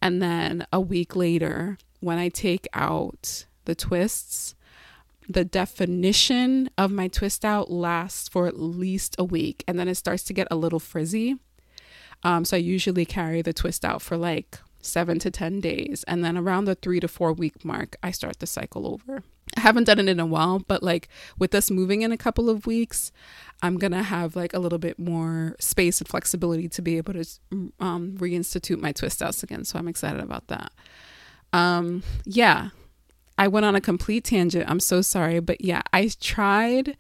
And 0.01 0.21
then 0.21 0.65
a 0.73 0.81
week 0.81 1.15
later, 1.15 1.77
when 1.99 2.17
I 2.17 2.29
take 2.29 2.67
out 2.73 3.45
the 3.65 3.75
twists, 3.75 4.55
the 5.27 5.45
definition 5.45 6.69
of 6.77 6.91
my 6.91 7.07
twist 7.07 7.45
out 7.45 7.71
lasts 7.71 8.27
for 8.27 8.47
at 8.47 8.59
least 8.59 9.15
a 9.17 9.23
week 9.23 9.63
and 9.67 9.79
then 9.79 9.87
it 9.87 9.95
starts 9.95 10.23
to 10.23 10.33
get 10.33 10.47
a 10.51 10.55
little 10.55 10.79
frizzy. 10.79 11.37
Um, 12.23 12.45
so 12.45 12.57
I 12.57 12.59
usually 12.59 13.05
carry 13.05 13.41
the 13.41 13.53
twist 13.53 13.83
out 13.83 14.01
for 14.01 14.17
like 14.17 14.59
seven 14.81 15.19
to 15.19 15.31
10 15.31 15.59
days. 15.59 16.03
And 16.07 16.23
then 16.23 16.37
around 16.37 16.65
the 16.65 16.75
three 16.75 16.99
to 16.99 17.07
four 17.07 17.33
week 17.33 17.63
mark, 17.63 17.95
I 18.03 18.11
start 18.11 18.39
the 18.39 18.47
cycle 18.47 18.87
over. 18.87 19.23
I 19.57 19.61
haven't 19.61 19.85
done 19.85 19.99
it 19.99 20.07
in 20.07 20.19
a 20.19 20.25
while, 20.25 20.59
but 20.59 20.81
like 20.81 21.09
with 21.37 21.53
us 21.55 21.69
moving 21.71 22.03
in 22.03 22.11
a 22.11 22.17
couple 22.17 22.49
of 22.49 22.65
weeks, 22.65 23.11
I'm 23.61 23.77
going 23.77 23.91
to 23.91 24.03
have 24.03 24.35
like 24.35 24.53
a 24.53 24.59
little 24.59 24.79
bit 24.79 24.97
more 24.97 25.55
space 25.59 25.99
and 25.99 26.07
flexibility 26.07 26.67
to 26.69 26.81
be 26.81 26.97
able 26.97 27.13
to 27.13 27.25
um, 27.79 28.17
reinstitute 28.17 28.79
my 28.79 28.91
twist 28.91 29.21
outs 29.21 29.43
again. 29.43 29.65
So 29.65 29.77
I'm 29.77 29.87
excited 29.87 30.21
about 30.21 30.47
that. 30.47 30.71
Um, 31.53 32.03
yeah, 32.25 32.69
I 33.41 33.47
went 33.47 33.65
on 33.65 33.75
a 33.75 33.81
complete 33.81 34.23
tangent. 34.23 34.69
I'm 34.69 34.79
so 34.79 35.01
sorry. 35.01 35.39
But 35.39 35.65
yeah, 35.65 35.81
I 35.91 36.11
tried 36.21 36.95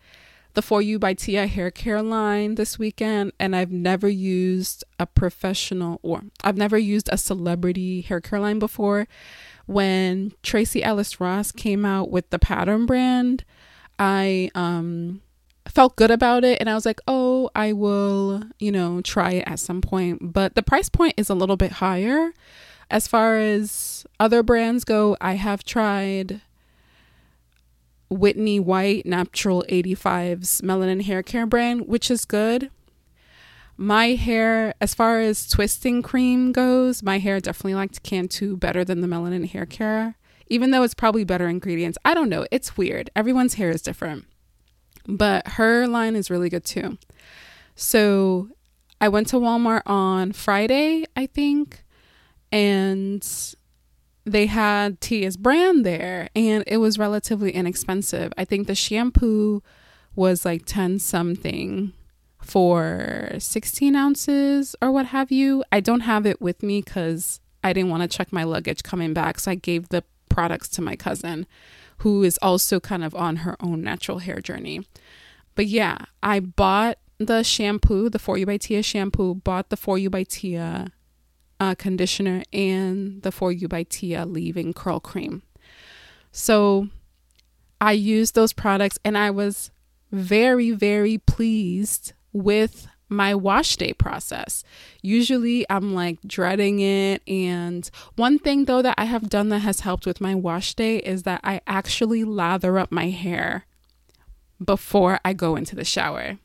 the 0.55 0.63
For 0.63 0.81
You 0.81 0.97
by 0.97 1.13
Tia 1.13 1.45
hair 1.45 1.69
care 1.69 2.01
line 2.01 2.55
this 2.55 2.79
weekend, 2.79 3.33
and 3.39 3.55
I've 3.55 3.71
never 3.71 4.09
used 4.09 4.83
a 4.99 5.05
professional 5.05 5.99
or 6.01 6.23
I've 6.43 6.57
never 6.57 6.79
used 6.79 7.09
a 7.11 7.17
celebrity 7.19 8.01
hair 8.01 8.19
care 8.21 8.39
line 8.39 8.57
before. 8.57 9.07
When 9.67 10.33
Tracee 10.41 10.81
Ellis 10.81 11.21
Ross 11.21 11.51
came 11.51 11.85
out 11.85 12.09
with 12.09 12.27
the 12.31 12.39
pattern 12.39 12.87
brand, 12.87 13.45
I 13.99 14.49
um 14.55 15.21
felt 15.67 15.95
good 15.95 16.09
about 16.09 16.43
it 16.43 16.59
and 16.59 16.71
I 16.71 16.73
was 16.73 16.87
like, 16.87 17.01
"Oh, 17.07 17.51
I 17.53 17.71
will, 17.71 18.41
you 18.57 18.71
know, 18.71 19.01
try 19.01 19.33
it 19.33 19.43
at 19.45 19.59
some 19.59 19.79
point." 19.79 20.33
But 20.33 20.55
the 20.55 20.63
price 20.63 20.89
point 20.89 21.13
is 21.17 21.29
a 21.29 21.35
little 21.35 21.55
bit 21.55 21.73
higher. 21.73 22.33
As 22.91 23.07
far 23.07 23.37
as 23.37 24.05
other 24.19 24.43
brands 24.43 24.83
go, 24.83 25.15
I 25.21 25.35
have 25.35 25.63
tried 25.63 26.41
Whitney 28.09 28.59
White 28.59 29.05
Naptural85's 29.05 30.59
melanin 30.59 31.01
hair 31.03 31.23
care 31.23 31.45
brand, 31.45 31.87
which 31.87 32.11
is 32.11 32.25
good. 32.25 32.69
My 33.77 34.07
hair, 34.07 34.73
as 34.81 34.93
far 34.93 35.21
as 35.21 35.47
twisting 35.47 36.01
cream 36.01 36.51
goes, 36.51 37.01
my 37.01 37.17
hair 37.17 37.39
definitely 37.39 37.75
liked 37.75 38.03
Cantu 38.03 38.57
better 38.57 38.83
than 38.83 38.99
the 38.99 39.07
melanin 39.07 39.47
hair 39.49 39.65
care, 39.65 40.15
even 40.47 40.71
though 40.71 40.83
it's 40.83 40.93
probably 40.93 41.23
better 41.23 41.47
ingredients. 41.47 41.97
I 42.03 42.13
don't 42.13 42.27
know. 42.27 42.45
It's 42.51 42.75
weird. 42.75 43.09
Everyone's 43.15 43.53
hair 43.53 43.69
is 43.69 43.81
different. 43.81 44.25
But 45.07 45.47
her 45.47 45.87
line 45.87 46.17
is 46.17 46.29
really 46.29 46.49
good 46.49 46.65
too. 46.65 46.97
So 47.73 48.49
I 48.99 49.07
went 49.07 49.29
to 49.29 49.37
Walmart 49.37 49.83
on 49.85 50.33
Friday, 50.33 51.05
I 51.15 51.25
think, 51.25 51.85
and 52.51 53.55
they 54.25 54.45
had 54.45 55.01
Tia's 55.01 55.37
brand 55.37 55.85
there 55.85 56.29
and 56.35 56.63
it 56.67 56.77
was 56.77 56.99
relatively 56.99 57.51
inexpensive. 57.51 58.31
I 58.37 58.45
think 58.45 58.67
the 58.67 58.75
shampoo 58.75 59.63
was 60.15 60.45
like 60.45 60.63
10 60.65 60.99
something 60.99 61.93
for 62.41 63.31
16 63.37 63.95
ounces 63.95 64.75
or 64.81 64.91
what 64.91 65.07
have 65.07 65.31
you. 65.31 65.63
I 65.71 65.79
don't 65.79 66.01
have 66.01 66.25
it 66.25 66.41
with 66.41 66.61
me 66.61 66.81
because 66.81 67.39
I 67.63 67.73
didn't 67.73 67.89
want 67.89 68.03
to 68.03 68.17
check 68.17 68.31
my 68.31 68.43
luggage 68.43 68.83
coming 68.83 69.13
back. 69.13 69.39
So 69.39 69.51
I 69.51 69.55
gave 69.55 69.89
the 69.89 70.03
products 70.29 70.67
to 70.69 70.81
my 70.81 70.95
cousin 70.95 71.47
who 71.99 72.23
is 72.23 72.39
also 72.41 72.79
kind 72.79 73.03
of 73.03 73.13
on 73.15 73.37
her 73.37 73.55
own 73.59 73.81
natural 73.81 74.19
hair 74.19 74.39
journey. 74.39 74.85
But 75.55 75.67
yeah, 75.67 76.05
I 76.23 76.39
bought 76.39 76.97
the 77.19 77.43
shampoo, 77.43 78.09
the 78.09 78.19
For 78.19 78.37
You 78.37 78.45
by 78.45 78.57
Tia 78.57 78.81
shampoo, 78.81 79.35
bought 79.35 79.69
the 79.69 79.77
For 79.77 79.97
You 79.97 80.09
by 80.09 80.23
Tia 80.23 80.91
uh, 81.61 81.75
conditioner 81.75 82.41
and 82.51 83.21
the 83.21 83.31
For 83.31 83.51
You 83.51 83.67
by 83.67 83.83
Tia 83.83 84.25
leave-in 84.25 84.73
curl 84.73 84.99
cream. 84.99 85.43
So 86.31 86.87
I 87.79 87.91
used 87.91 88.33
those 88.33 88.51
products 88.51 88.97
and 89.05 89.15
I 89.15 89.29
was 89.29 89.69
very, 90.11 90.71
very 90.71 91.19
pleased 91.19 92.13
with 92.33 92.87
my 93.09 93.35
wash 93.35 93.75
day 93.75 93.93
process. 93.93 94.63
Usually 95.03 95.63
I'm 95.69 95.93
like 95.93 96.17
dreading 96.25 96.79
it. 96.79 97.21
And 97.27 97.87
one 98.15 98.39
thing 98.39 98.65
though 98.65 98.81
that 98.81 98.95
I 98.97 99.05
have 99.05 99.29
done 99.29 99.49
that 99.49 99.59
has 99.59 99.81
helped 99.81 100.07
with 100.07 100.19
my 100.19 100.33
wash 100.33 100.73
day 100.73 100.97
is 100.97 101.23
that 101.23 101.41
I 101.43 101.61
actually 101.67 102.23
lather 102.23 102.79
up 102.79 102.91
my 102.91 103.09
hair 103.09 103.67
before 104.63 105.19
I 105.23 105.33
go 105.33 105.55
into 105.55 105.75
the 105.75 105.85
shower. 105.85 106.39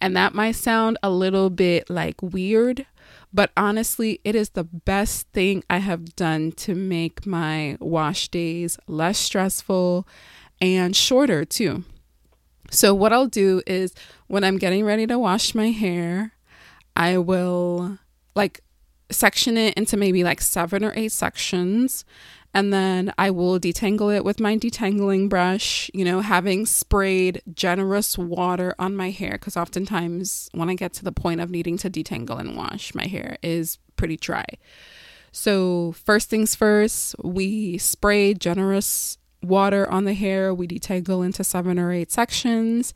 And 0.00 0.16
that 0.16 0.34
might 0.34 0.56
sound 0.56 0.98
a 1.04 1.10
little 1.10 1.50
bit 1.50 1.88
like 1.88 2.20
weird, 2.20 2.86
but 3.32 3.50
honestly, 3.56 4.20
it 4.24 4.34
is 4.34 4.50
the 4.50 4.64
best 4.64 5.28
thing 5.28 5.62
I 5.70 5.78
have 5.78 6.16
done 6.16 6.52
to 6.52 6.74
make 6.74 7.26
my 7.26 7.76
wash 7.80 8.28
days 8.28 8.78
less 8.86 9.18
stressful 9.18 10.06
and 10.60 10.94
shorter 10.94 11.44
too. 11.44 11.84
So, 12.70 12.94
what 12.94 13.12
I'll 13.12 13.26
do 13.26 13.62
is 13.66 13.94
when 14.26 14.44
I'm 14.44 14.58
getting 14.58 14.84
ready 14.84 15.06
to 15.06 15.18
wash 15.18 15.54
my 15.54 15.70
hair, 15.70 16.32
I 16.94 17.18
will 17.18 17.98
like 18.34 18.60
section 19.10 19.56
it 19.56 19.74
into 19.74 19.96
maybe 19.96 20.22
like 20.22 20.40
seven 20.40 20.84
or 20.84 20.92
eight 20.94 21.12
sections 21.12 22.04
and 22.52 22.72
then 22.72 23.12
I 23.16 23.30
will 23.30 23.60
detangle 23.60 24.14
it 24.14 24.24
with 24.24 24.40
my 24.40 24.56
detangling 24.56 25.28
brush, 25.28 25.90
you 25.94 26.04
know, 26.04 26.20
having 26.20 26.66
sprayed 26.66 27.42
generous 27.54 28.18
water 28.18 28.74
on 28.78 28.96
my 28.96 29.10
hair 29.10 29.32
because 29.32 29.56
oftentimes 29.56 30.48
when 30.52 30.68
I 30.68 30.74
get 30.74 30.92
to 30.94 31.04
the 31.04 31.12
point 31.12 31.40
of 31.40 31.50
needing 31.50 31.76
to 31.78 31.90
detangle 31.90 32.40
and 32.40 32.56
wash, 32.56 32.94
my 32.94 33.06
hair 33.06 33.38
is 33.42 33.78
pretty 33.96 34.16
dry. 34.16 34.46
So, 35.32 35.92
first 35.92 36.28
things 36.28 36.56
first, 36.56 37.14
we 37.22 37.78
spray 37.78 38.34
generous 38.34 39.16
water 39.42 39.88
on 39.88 40.04
the 40.04 40.14
hair, 40.14 40.52
we 40.52 40.66
detangle 40.66 41.24
into 41.24 41.44
seven 41.44 41.78
or 41.78 41.92
eight 41.92 42.10
sections, 42.10 42.92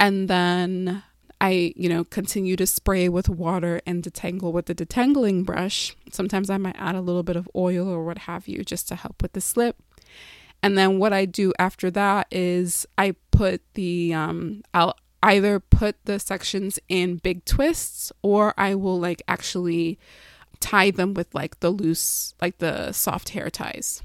and 0.00 0.28
then 0.28 1.02
I, 1.40 1.72
you 1.76 1.88
know, 1.88 2.04
continue 2.04 2.56
to 2.56 2.66
spray 2.66 3.08
with 3.08 3.28
water 3.28 3.80
and 3.86 4.02
detangle 4.02 4.52
with 4.52 4.66
the 4.66 4.74
detangling 4.74 5.44
brush. 5.44 5.96
Sometimes 6.10 6.50
I 6.50 6.58
might 6.58 6.76
add 6.78 6.96
a 6.96 7.00
little 7.00 7.22
bit 7.22 7.36
of 7.36 7.48
oil 7.54 7.88
or 7.88 8.04
what 8.04 8.18
have 8.18 8.48
you 8.48 8.64
just 8.64 8.88
to 8.88 8.96
help 8.96 9.22
with 9.22 9.32
the 9.32 9.40
slip. 9.40 9.76
And 10.62 10.76
then 10.76 10.98
what 10.98 11.12
I 11.12 11.24
do 11.24 11.52
after 11.58 11.90
that 11.92 12.26
is 12.32 12.86
I 12.96 13.14
put 13.30 13.62
the 13.74 14.12
um 14.14 14.62
I'll 14.74 14.96
either 15.22 15.60
put 15.60 15.96
the 16.04 16.18
sections 16.18 16.78
in 16.88 17.16
big 17.16 17.44
twists 17.44 18.12
or 18.22 18.54
I 18.56 18.74
will 18.74 18.98
like 18.98 19.22
actually 19.28 19.98
tie 20.60 20.90
them 20.90 21.14
with 21.14 21.32
like 21.34 21.60
the 21.60 21.70
loose, 21.70 22.34
like 22.40 22.58
the 22.58 22.92
soft 22.92 23.30
hair 23.30 23.50
ties. 23.50 24.02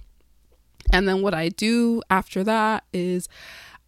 And 0.91 1.07
then 1.07 1.21
what 1.21 1.33
I 1.33 1.49
do 1.49 2.01
after 2.09 2.43
that 2.43 2.83
is 2.93 3.27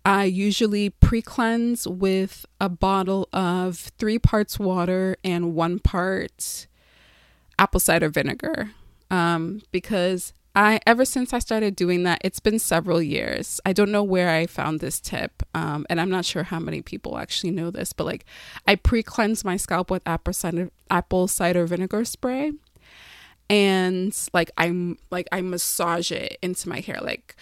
I 0.06 0.26
usually 0.26 0.92
pre 0.92 1.22
cleanse 1.22 1.88
with 1.88 2.46
a 2.62 2.70
bottle 2.70 3.28
of 3.34 3.92
three 3.98 4.20
parts 4.20 4.60
water 4.60 5.18
and 5.24 5.56
one 5.56 5.80
part 5.80 6.68
apple 7.58 7.80
cider 7.80 8.10
vinegar 8.10 8.70
um, 9.10 9.62
because 9.72 10.34
I 10.56 10.80
ever 10.86 11.04
since 11.04 11.34
I 11.34 11.40
started 11.40 11.76
doing 11.76 12.04
that, 12.04 12.22
it's 12.24 12.40
been 12.40 12.60
several 12.60 13.02
years. 13.02 13.60
I 13.66 13.74
don't 13.74 13.92
know 13.92 14.04
where 14.04 14.30
I 14.30 14.46
found 14.46 14.80
this 14.80 15.02
tip, 15.02 15.44
um, 15.54 15.86
and 15.90 16.00
I'm 16.00 16.10
not 16.10 16.24
sure 16.24 16.44
how 16.44 16.60
many 16.60 16.82
people 16.82 17.18
actually 17.18 17.52
know 17.52 17.72
this, 17.72 17.92
but 17.92 18.06
like 18.06 18.26
I 18.66 18.76
pre 18.76 19.04
cleanse 19.04 19.44
my 19.44 19.58
scalp 19.58 19.92
with 19.92 20.02
apple 20.08 20.34
cider, 20.34 20.72
apple 20.90 21.28
cider 21.28 21.66
vinegar 21.66 22.06
spray, 22.06 22.54
and 23.50 24.16
like 24.34 24.50
I'm 24.58 24.98
like 25.12 25.28
I 25.32 25.42
massage 25.42 26.10
it 26.12 26.38
into 26.42 26.70
my 26.70 26.80
hair. 26.80 27.00
Like 27.02 27.36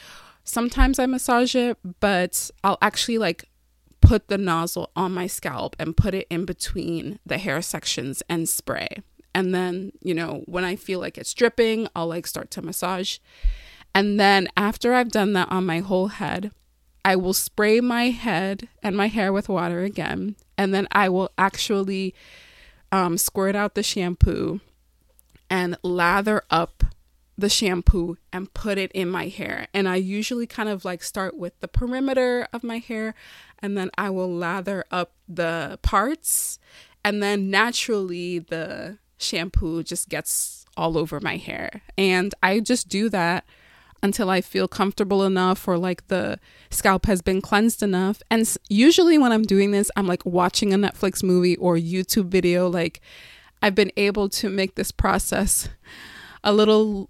sometimes 0.43 0.99
I 0.99 1.05
massage 1.05 1.55
it, 1.55 1.77
but 1.99 2.49
I'll 2.63 2.77
actually 2.81 3.17
like 3.17 3.49
put 4.01 4.27
the 4.27 4.37
nozzle 4.37 4.91
on 4.95 5.13
my 5.13 5.27
scalp 5.27 5.75
and 5.79 5.95
put 5.95 6.13
it 6.13 6.27
in 6.29 6.45
between 6.45 7.19
the 7.25 7.37
hair 7.37 7.61
sections 7.61 8.21
and 8.29 8.47
spray. 8.49 8.89
And 9.33 9.55
then, 9.55 9.93
you 10.01 10.13
know, 10.13 10.43
when 10.45 10.63
I 10.63 10.75
feel 10.75 10.99
like 10.99 11.17
it's 11.17 11.33
dripping, 11.33 11.87
I'll 11.95 12.07
like 12.07 12.27
start 12.27 12.51
to 12.51 12.61
massage. 12.61 13.17
And 13.95 14.19
then 14.19 14.47
after 14.57 14.93
I've 14.93 15.11
done 15.11 15.33
that 15.33 15.49
on 15.51 15.65
my 15.65 15.79
whole 15.79 16.07
head, 16.07 16.51
I 17.05 17.15
will 17.15 17.33
spray 17.33 17.79
my 17.81 18.09
head 18.09 18.67
and 18.81 18.95
my 18.95 19.07
hair 19.07 19.33
with 19.33 19.49
water 19.49 19.81
again. 19.81 20.35
And 20.57 20.73
then 20.73 20.87
I 20.91 21.09
will 21.09 21.31
actually 21.37 22.13
um, 22.91 23.17
squirt 23.17 23.55
out 23.55 23.75
the 23.75 23.83
shampoo 23.83 24.61
and 25.49 25.77
lather 25.83 26.43
up 26.49 26.83
the 27.37 27.49
shampoo 27.49 28.17
and 28.31 28.53
put 28.53 28.77
it 28.77 28.91
in 28.91 29.09
my 29.09 29.27
hair. 29.27 29.67
And 29.73 29.89
I 29.89 29.95
usually 29.95 30.45
kind 30.45 30.69
of 30.69 30.85
like 30.85 31.03
start 31.03 31.35
with 31.35 31.59
the 31.59 31.67
perimeter 31.67 32.47
of 32.53 32.63
my 32.63 32.77
hair 32.77 33.15
and 33.59 33.77
then 33.77 33.89
I 33.97 34.09
will 34.09 34.31
lather 34.31 34.83
up 34.91 35.13
the 35.27 35.79
parts. 35.81 36.59
And 37.03 37.23
then 37.23 37.49
naturally, 37.49 38.39
the 38.39 38.97
shampoo 39.17 39.83
just 39.83 40.09
gets 40.09 40.65
all 40.77 40.97
over 40.97 41.19
my 41.19 41.37
hair. 41.37 41.81
And 41.97 42.33
I 42.43 42.59
just 42.59 42.87
do 42.89 43.09
that 43.09 43.45
until 44.01 44.29
I 44.29 44.41
feel 44.41 44.67
comfortable 44.67 45.23
enough 45.23 45.65
or 45.67 45.77
like 45.77 46.07
the 46.09 46.37
scalp 46.69 47.05
has 47.05 47.21
been 47.21 47.41
cleansed 47.41 47.81
enough. 47.81 48.21
And 48.29 48.57
usually 48.69 49.17
when 49.17 49.31
I'm 49.31 49.43
doing 49.43 49.71
this, 49.71 49.89
I'm 49.95 50.07
like 50.07 50.25
watching 50.25 50.73
a 50.73 50.77
Netflix 50.77 51.23
movie 51.23 51.55
or 51.55 51.77
YouTube 51.77 52.27
video. 52.27 52.67
Like 52.67 52.99
I've 53.61 53.75
been 53.75 53.93
able 53.95 54.27
to 54.29 54.49
make 54.49 54.75
this 54.75 54.91
process 54.91 55.69
a 56.43 56.51
little 56.51 57.09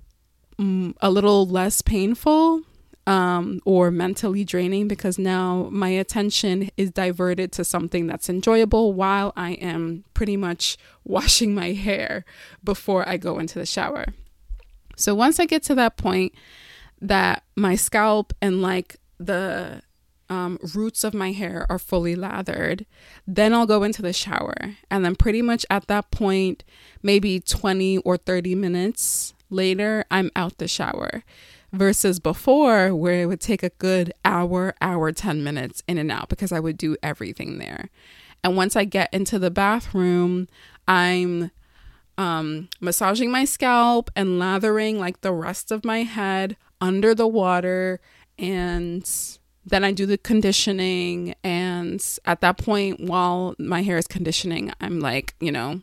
mm, 0.60 0.96
a 1.02 1.10
little 1.10 1.48
less 1.48 1.82
painful 1.82 2.62
um, 3.06 3.60
or 3.66 3.92
mentally 3.92 4.46
draining 4.46 4.88
because 4.88 5.20
now 5.20 5.68
my 5.72 5.90
attention 5.90 6.70
is 6.78 6.92
diverted 6.92 7.52
to 7.54 7.66
something 7.66 8.08
that's 8.08 8.30
enjoyable 8.30 8.94
while 8.94 9.34
I 9.36 9.52
am 9.54 10.06
pretty 10.14 10.38
much 10.38 10.78
washing 11.04 11.54
my 11.54 11.74
hair 11.74 12.26
before 12.64 13.08
I 13.08 13.18
go 13.18 13.40
into 13.40 13.60
the 13.60 13.66
shower. 13.66 14.06
So 14.96 15.16
once 15.16 15.40
I 15.40 15.46
get 15.46 15.64
to 15.64 15.76
that 15.76 15.98
point 15.98 16.34
that 17.02 17.44
my 17.56 17.76
scalp 17.76 18.32
and 18.42 18.62
like 18.62 18.98
the 19.20 19.82
um, 20.30 20.58
roots 20.74 21.04
of 21.04 21.14
my 21.14 21.32
hair 21.32 21.66
are 21.70 21.80
fully 21.80 22.16
lathered, 22.16 22.86
then 23.28 23.54
I'll 23.54 23.66
go 23.66 23.84
into 23.84 24.02
the 24.02 24.14
shower. 24.14 24.56
And 24.90 25.04
then, 25.04 25.16
pretty 25.16 25.42
much 25.42 25.66
at 25.70 25.88
that 25.88 26.12
point, 26.12 26.64
maybe 27.02 27.40
20 27.40 28.00
or 28.00 28.18
30 28.18 28.56
minutes 28.56 29.33
later, 29.54 30.06
I'm 30.12 30.32
out 30.36 30.58
the 30.58 30.68
shower 30.68 31.24
versus 31.72 32.20
before 32.20 32.94
where 32.94 33.22
it 33.22 33.26
would 33.26 33.42
take 33.42 33.64
a 33.64 33.70
good 33.70 34.14
hour, 34.24 34.76
hour, 34.82 35.12
10 35.12 35.44
minutes 35.44 35.84
in 35.88 35.98
and 35.98 36.12
out 36.12 36.30
because 36.30 36.52
I 36.52 36.60
would 36.60 36.78
do 36.78 36.96
everything 37.02 37.58
there. 37.58 37.90
And 38.44 38.56
once 38.56 38.76
I 38.76 38.84
get 38.84 39.14
into 39.14 39.40
the 39.40 39.50
bathroom, 39.50 40.48
I'm 40.88 41.52
um, 42.18 42.70
massaging 42.80 43.32
my 43.32 43.46
scalp 43.46 44.12
and 44.16 44.38
lathering 44.38 45.00
like 45.00 45.22
the 45.22 45.32
rest 45.32 45.72
of 45.72 45.84
my 45.84 46.04
head 46.04 46.58
under 46.80 47.16
the 47.16 47.28
water. 47.28 48.00
And 48.38 49.10
then 49.66 49.84
I 49.84 49.92
do 49.94 50.06
the 50.06 50.18
conditioning. 50.18 51.36
And 51.44 52.06
at 52.26 52.42
that 52.42 52.58
point, 52.58 53.00
while 53.00 53.56
my 53.58 53.82
hair 53.82 53.98
is 53.98 54.08
conditioning, 54.08 54.72
I'm 54.82 55.00
like, 55.00 55.34
you 55.40 55.52
know, 55.52 55.82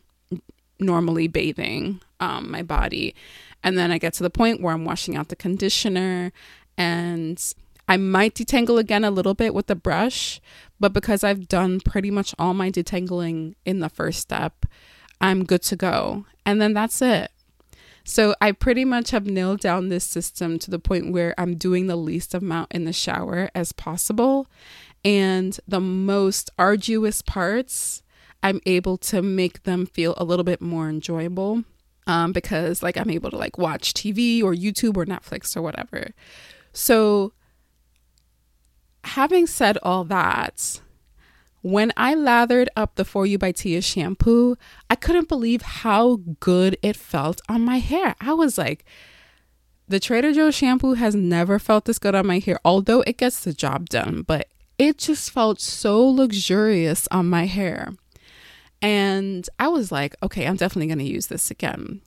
normally 0.79 1.27
bathing 1.27 2.01
um, 2.19 2.51
my 2.51 2.61
body. 2.61 3.15
And 3.63 3.77
then 3.77 3.91
I 3.91 3.97
get 3.97 4.13
to 4.15 4.23
the 4.23 4.29
point 4.29 4.61
where 4.61 4.73
I'm 4.73 4.85
washing 4.85 5.15
out 5.15 5.29
the 5.29 5.35
conditioner 5.35 6.31
and 6.77 7.53
I 7.87 7.97
might 7.97 8.35
detangle 8.35 8.79
again 8.79 9.03
a 9.03 9.11
little 9.11 9.33
bit 9.33 9.53
with 9.53 9.67
the 9.67 9.75
brush, 9.75 10.39
but 10.79 10.93
because 10.93 11.23
I've 11.23 11.47
done 11.47 11.79
pretty 11.79 12.09
much 12.09 12.33
all 12.39 12.53
my 12.53 12.71
detangling 12.71 13.55
in 13.65 13.79
the 13.79 13.89
first 13.89 14.19
step, 14.19 14.65
I'm 15.19 15.43
good 15.43 15.61
to 15.63 15.75
go. 15.75 16.25
And 16.45 16.61
then 16.61 16.73
that's 16.73 17.01
it. 17.01 17.31
So 18.03 18.33
I 18.41 18.51
pretty 18.51 18.85
much 18.85 19.11
have 19.11 19.25
nailed 19.25 19.59
down 19.59 19.89
this 19.89 20.05
system 20.05 20.57
to 20.59 20.71
the 20.71 20.79
point 20.79 21.11
where 21.11 21.35
I'm 21.37 21.55
doing 21.55 21.87
the 21.87 21.95
least 21.95 22.33
amount 22.33 22.71
in 22.71 22.85
the 22.85 22.93
shower 22.93 23.49
as 23.53 23.73
possible. 23.73 24.47
And 25.05 25.59
the 25.67 25.79
most 25.79 26.49
arduous 26.57 27.21
parts, 27.21 28.01
I'm 28.41 28.59
able 28.65 28.97
to 28.97 29.21
make 29.21 29.63
them 29.63 29.85
feel 29.85 30.15
a 30.17 30.23
little 30.23 30.43
bit 30.43 30.61
more 30.61 30.89
enjoyable 30.89 31.63
um, 32.07 32.31
because 32.31 32.81
like 32.83 32.97
I'm 32.97 33.09
able 33.09 33.29
to 33.31 33.37
like 33.37 33.57
watch 33.57 33.93
TV 33.93 34.43
or 34.43 34.53
YouTube 34.53 34.97
or 34.97 35.05
Netflix 35.05 35.55
or 35.55 35.61
whatever. 35.61 36.11
So, 36.73 37.33
having 39.03 39.47
said 39.47 39.77
all 39.83 40.03
that, 40.05 40.81
when 41.61 41.91
I 41.95 42.15
lathered 42.15 42.69
up 42.75 42.95
the 42.95 43.05
For 43.05 43.25
You 43.25 43.37
by 43.37 43.51
Tia 43.51 43.81
shampoo, 43.81 44.55
I 44.89 44.95
couldn't 44.95 45.29
believe 45.29 45.61
how 45.61 46.17
good 46.39 46.77
it 46.81 46.95
felt 46.95 47.41
on 47.47 47.61
my 47.61 47.77
hair. 47.77 48.15
I 48.19 48.33
was 48.33 48.57
like, 48.57 48.83
the 49.87 49.99
Trader 49.99 50.33
Joe's 50.33 50.55
shampoo 50.55 50.93
has 50.93 51.13
never 51.13 51.59
felt 51.59 51.85
this 51.85 51.99
good 51.99 52.15
on 52.15 52.25
my 52.25 52.39
hair, 52.39 52.59
although 52.63 53.01
it 53.01 53.17
gets 53.17 53.43
the 53.43 53.53
job 53.53 53.89
done, 53.89 54.23
but 54.23 54.47
it 54.77 54.97
just 54.97 55.29
felt 55.29 55.59
so 55.59 56.03
luxurious 56.03 57.07
on 57.11 57.29
my 57.29 57.45
hair. 57.45 57.93
And 58.81 59.47
I 59.59 59.67
was 59.67 59.91
like, 59.91 60.15
okay, 60.23 60.47
I'm 60.47 60.55
definitely 60.55 60.87
going 60.87 60.99
to 60.99 61.13
use 61.13 61.27
this 61.27 61.51
again. 61.51 62.01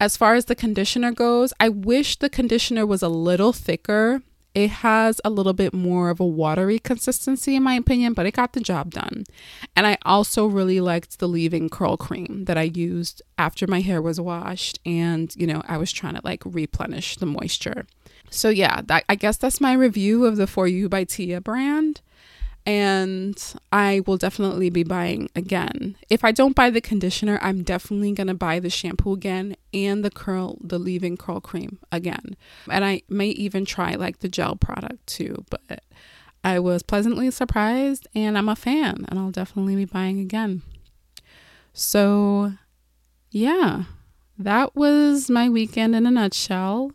As 0.00 0.16
far 0.16 0.34
as 0.34 0.46
the 0.46 0.56
conditioner 0.56 1.12
goes, 1.12 1.52
I 1.60 1.68
wish 1.68 2.16
the 2.16 2.28
conditioner 2.28 2.84
was 2.84 3.02
a 3.02 3.08
little 3.08 3.52
thicker. 3.52 4.22
It 4.54 4.70
has 4.70 5.20
a 5.24 5.30
little 5.30 5.52
bit 5.52 5.74
more 5.74 6.10
of 6.10 6.20
a 6.20 6.26
watery 6.26 6.78
consistency, 6.78 7.56
in 7.56 7.62
my 7.62 7.74
opinion, 7.74 8.12
but 8.12 8.26
it 8.26 8.34
got 8.34 8.52
the 8.52 8.60
job 8.60 8.90
done. 8.90 9.24
And 9.74 9.86
I 9.86 9.98
also 10.04 10.46
really 10.46 10.80
liked 10.80 11.18
the 11.18 11.28
leave-in 11.28 11.68
curl 11.68 11.96
cream 11.96 12.44
that 12.44 12.58
I 12.58 12.62
used 12.62 13.22
after 13.36 13.66
my 13.66 13.80
hair 13.80 14.00
was 14.00 14.20
washed, 14.20 14.78
and 14.86 15.34
you 15.36 15.46
know, 15.46 15.62
I 15.66 15.76
was 15.76 15.90
trying 15.90 16.14
to 16.14 16.20
like 16.22 16.42
replenish 16.44 17.16
the 17.16 17.26
moisture. 17.26 17.86
So 18.30 18.48
yeah, 18.48 18.80
that, 18.86 19.04
I 19.08 19.16
guess 19.16 19.36
that's 19.36 19.60
my 19.60 19.72
review 19.72 20.24
of 20.24 20.36
the 20.36 20.46
For 20.46 20.68
You 20.68 20.88
by 20.88 21.04
Tia 21.04 21.40
brand 21.40 22.00
and 22.66 23.54
I 23.72 24.00
will 24.06 24.16
definitely 24.16 24.70
be 24.70 24.84
buying 24.84 25.28
again. 25.36 25.96
If 26.08 26.24
I 26.24 26.32
don't 26.32 26.56
buy 26.56 26.70
the 26.70 26.80
conditioner, 26.80 27.38
I'm 27.42 27.62
definitely 27.62 28.12
going 28.12 28.28
to 28.28 28.34
buy 28.34 28.58
the 28.58 28.70
shampoo 28.70 29.12
again 29.12 29.56
and 29.74 30.04
the 30.04 30.10
curl 30.10 30.58
the 30.62 30.78
leave-in 30.78 31.16
curl 31.16 31.40
cream 31.40 31.78
again. 31.92 32.36
And 32.70 32.84
I 32.84 33.02
may 33.08 33.28
even 33.28 33.64
try 33.64 33.94
like 33.96 34.20
the 34.20 34.28
gel 34.28 34.56
product 34.56 35.06
too, 35.06 35.44
but 35.50 35.84
I 36.42 36.58
was 36.58 36.82
pleasantly 36.82 37.30
surprised 37.30 38.06
and 38.14 38.38
I'm 38.38 38.48
a 38.48 38.56
fan 38.56 39.04
and 39.08 39.18
I'll 39.18 39.30
definitely 39.30 39.76
be 39.76 39.84
buying 39.84 40.18
again. 40.20 40.62
So, 41.72 42.54
yeah. 43.30 43.84
That 44.38 44.74
was 44.74 45.30
my 45.30 45.48
weekend 45.48 45.94
in 45.94 46.06
a 46.06 46.10
nutshell. 46.10 46.92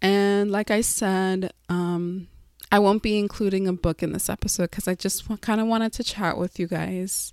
And 0.00 0.50
like 0.50 0.70
I 0.70 0.80
said, 0.80 1.52
um 1.68 2.28
I 2.74 2.80
won't 2.80 3.04
be 3.04 3.20
including 3.20 3.68
a 3.68 3.72
book 3.72 4.02
in 4.02 4.12
this 4.12 4.28
episode 4.28 4.68
because 4.68 4.88
I 4.88 4.96
just 4.96 5.28
kind 5.40 5.60
of 5.60 5.68
wanted 5.68 5.92
to 5.92 6.02
chat 6.02 6.36
with 6.36 6.58
you 6.58 6.66
guys. 6.66 7.32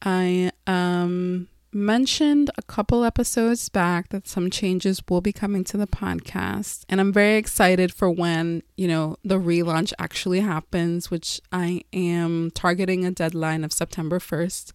I 0.00 0.52
um, 0.68 1.48
mentioned 1.72 2.48
a 2.56 2.62
couple 2.62 3.02
episodes 3.02 3.68
back 3.68 4.10
that 4.10 4.28
some 4.28 4.50
changes 4.50 5.02
will 5.08 5.20
be 5.20 5.32
coming 5.32 5.64
to 5.64 5.76
the 5.76 5.88
podcast, 5.88 6.84
and 6.88 7.00
I'm 7.00 7.12
very 7.12 7.38
excited 7.38 7.92
for 7.92 8.08
when 8.08 8.62
you 8.76 8.86
know 8.86 9.16
the 9.24 9.40
relaunch 9.40 9.92
actually 9.98 10.38
happens, 10.38 11.10
which 11.10 11.40
I 11.50 11.82
am 11.92 12.52
targeting 12.52 13.04
a 13.04 13.10
deadline 13.10 13.64
of 13.64 13.72
September 13.72 14.20
1st, 14.20 14.70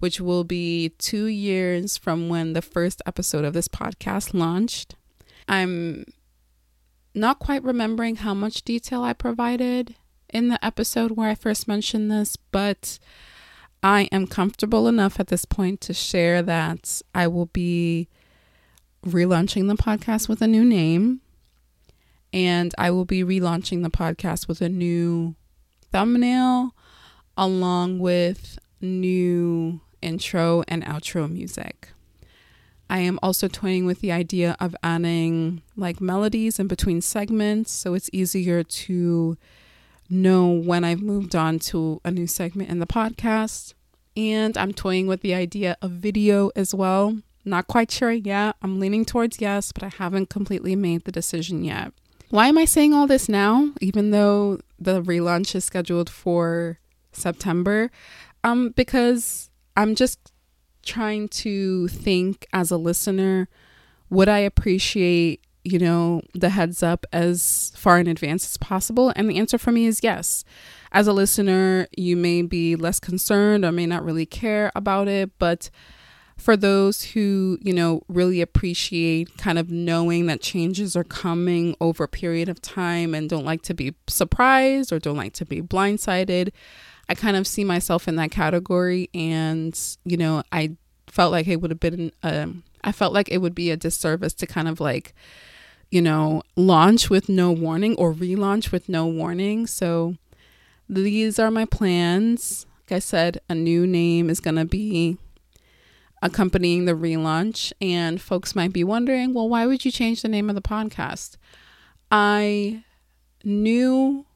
which 0.00 0.20
will 0.20 0.42
be 0.42 0.88
two 0.98 1.26
years 1.26 1.96
from 1.96 2.28
when 2.28 2.54
the 2.54 2.62
first 2.62 3.00
episode 3.06 3.44
of 3.44 3.52
this 3.52 3.68
podcast 3.68 4.34
launched. 4.34 4.96
I'm 5.48 6.04
not 7.14 7.38
quite 7.38 7.62
remembering 7.64 8.16
how 8.16 8.34
much 8.34 8.62
detail 8.62 9.02
I 9.02 9.12
provided 9.12 9.96
in 10.28 10.48
the 10.48 10.64
episode 10.64 11.12
where 11.12 11.28
I 11.28 11.34
first 11.34 11.66
mentioned 11.66 12.10
this, 12.10 12.36
but 12.36 12.98
I 13.82 14.02
am 14.12 14.26
comfortable 14.26 14.88
enough 14.88 15.18
at 15.18 15.28
this 15.28 15.44
point 15.44 15.80
to 15.82 15.94
share 15.94 16.42
that 16.42 17.02
I 17.14 17.26
will 17.26 17.46
be 17.46 18.08
relaunching 19.04 19.68
the 19.68 19.82
podcast 19.82 20.28
with 20.28 20.42
a 20.42 20.46
new 20.46 20.64
name. 20.64 21.20
And 22.32 22.72
I 22.78 22.92
will 22.92 23.06
be 23.06 23.24
relaunching 23.24 23.82
the 23.82 23.90
podcast 23.90 24.46
with 24.46 24.60
a 24.60 24.68
new 24.68 25.34
thumbnail 25.90 26.76
along 27.36 27.98
with 27.98 28.58
new 28.80 29.80
intro 30.00 30.62
and 30.68 30.84
outro 30.84 31.30
music. 31.30 31.88
I 32.90 32.98
am 32.98 33.20
also 33.22 33.46
toying 33.46 33.86
with 33.86 34.00
the 34.00 34.10
idea 34.10 34.56
of 34.58 34.74
adding 34.82 35.62
like 35.76 36.00
melodies 36.00 36.58
in 36.58 36.66
between 36.66 37.00
segments 37.00 37.70
so 37.70 37.94
it's 37.94 38.10
easier 38.12 38.64
to 38.64 39.38
know 40.10 40.48
when 40.48 40.82
I've 40.82 41.00
moved 41.00 41.36
on 41.36 41.60
to 41.70 42.00
a 42.04 42.10
new 42.10 42.26
segment 42.26 42.68
in 42.68 42.80
the 42.80 42.88
podcast. 42.88 43.74
And 44.16 44.58
I'm 44.58 44.72
toying 44.72 45.06
with 45.06 45.20
the 45.20 45.34
idea 45.34 45.76
of 45.80 45.92
video 45.92 46.50
as 46.56 46.74
well. 46.74 47.16
Not 47.44 47.68
quite 47.68 47.92
sure 47.92 48.10
yet. 48.10 48.56
I'm 48.60 48.80
leaning 48.80 49.04
towards 49.04 49.40
yes, 49.40 49.70
but 49.70 49.84
I 49.84 49.92
haven't 49.96 50.28
completely 50.28 50.74
made 50.74 51.04
the 51.04 51.12
decision 51.12 51.62
yet. 51.62 51.92
Why 52.30 52.48
am 52.48 52.58
I 52.58 52.64
saying 52.64 52.92
all 52.92 53.06
this 53.06 53.28
now, 53.28 53.70
even 53.80 54.10
though 54.10 54.58
the 54.80 55.00
relaunch 55.00 55.54
is 55.54 55.64
scheduled 55.64 56.10
for 56.10 56.80
September? 57.12 57.92
Um, 58.42 58.70
because 58.70 59.48
I'm 59.76 59.94
just 59.94 60.32
trying 60.82 61.28
to 61.28 61.88
think 61.88 62.46
as 62.52 62.70
a 62.70 62.76
listener, 62.76 63.48
would 64.08 64.28
I 64.28 64.38
appreciate 64.38 65.44
you 65.64 65.78
know, 65.78 66.22
the 66.34 66.48
heads 66.48 66.82
up 66.82 67.04
as 67.12 67.72
far 67.76 67.98
in 67.98 68.06
advance 68.06 68.44
as 68.44 68.56
possible? 68.56 69.12
And 69.14 69.28
the 69.28 69.38
answer 69.38 69.58
for 69.58 69.72
me 69.72 69.86
is 69.86 70.02
yes. 70.02 70.44
As 70.92 71.06
a 71.06 71.12
listener, 71.12 71.86
you 71.96 72.16
may 72.16 72.42
be 72.42 72.76
less 72.76 72.98
concerned 72.98 73.64
or 73.64 73.72
may 73.72 73.86
not 73.86 74.04
really 74.04 74.26
care 74.26 74.72
about 74.74 75.06
it, 75.08 75.30
but 75.38 75.70
for 76.36 76.56
those 76.56 77.02
who, 77.04 77.58
you 77.60 77.72
know, 77.72 78.02
really 78.08 78.40
appreciate 78.40 79.36
kind 79.36 79.58
of 79.58 79.70
knowing 79.70 80.26
that 80.26 80.40
changes 80.40 80.96
are 80.96 81.04
coming 81.04 81.76
over 81.80 82.04
a 82.04 82.08
period 82.08 82.48
of 82.48 82.62
time 82.62 83.14
and 83.14 83.28
don't 83.28 83.44
like 83.44 83.60
to 83.62 83.74
be 83.74 83.94
surprised 84.06 84.90
or 84.90 84.98
don't 84.98 85.18
like 85.18 85.34
to 85.34 85.44
be 85.44 85.60
blindsided, 85.60 86.50
I 87.10 87.14
kind 87.14 87.36
of 87.36 87.44
see 87.44 87.64
myself 87.64 88.06
in 88.06 88.14
that 88.16 88.30
category. 88.30 89.10
And, 89.12 89.76
you 90.04 90.16
know, 90.16 90.44
I 90.52 90.76
felt 91.08 91.32
like 91.32 91.48
it 91.48 91.60
would 91.60 91.72
have 91.72 91.80
been, 91.80 92.12
um, 92.22 92.62
I 92.84 92.92
felt 92.92 93.12
like 93.12 93.28
it 93.28 93.38
would 93.38 93.54
be 93.54 93.72
a 93.72 93.76
disservice 93.76 94.32
to 94.34 94.46
kind 94.46 94.68
of 94.68 94.78
like, 94.78 95.12
you 95.90 96.00
know, 96.00 96.44
launch 96.54 97.10
with 97.10 97.28
no 97.28 97.50
warning 97.50 97.96
or 97.96 98.14
relaunch 98.14 98.70
with 98.70 98.88
no 98.88 99.08
warning. 99.08 99.66
So 99.66 100.14
these 100.88 101.40
are 101.40 101.50
my 101.50 101.64
plans. 101.64 102.64
Like 102.88 102.98
I 102.98 103.00
said, 103.00 103.40
a 103.48 103.56
new 103.56 103.88
name 103.88 104.30
is 104.30 104.38
going 104.38 104.54
to 104.54 104.64
be 104.64 105.18
accompanying 106.22 106.84
the 106.84 106.92
relaunch. 106.92 107.72
And 107.80 108.20
folks 108.20 108.54
might 108.54 108.72
be 108.72 108.84
wondering, 108.84 109.34
well, 109.34 109.48
why 109.48 109.66
would 109.66 109.84
you 109.84 109.90
change 109.90 110.22
the 110.22 110.28
name 110.28 110.48
of 110.48 110.54
the 110.54 110.62
podcast? 110.62 111.38
I 112.12 112.84
knew 113.42 114.26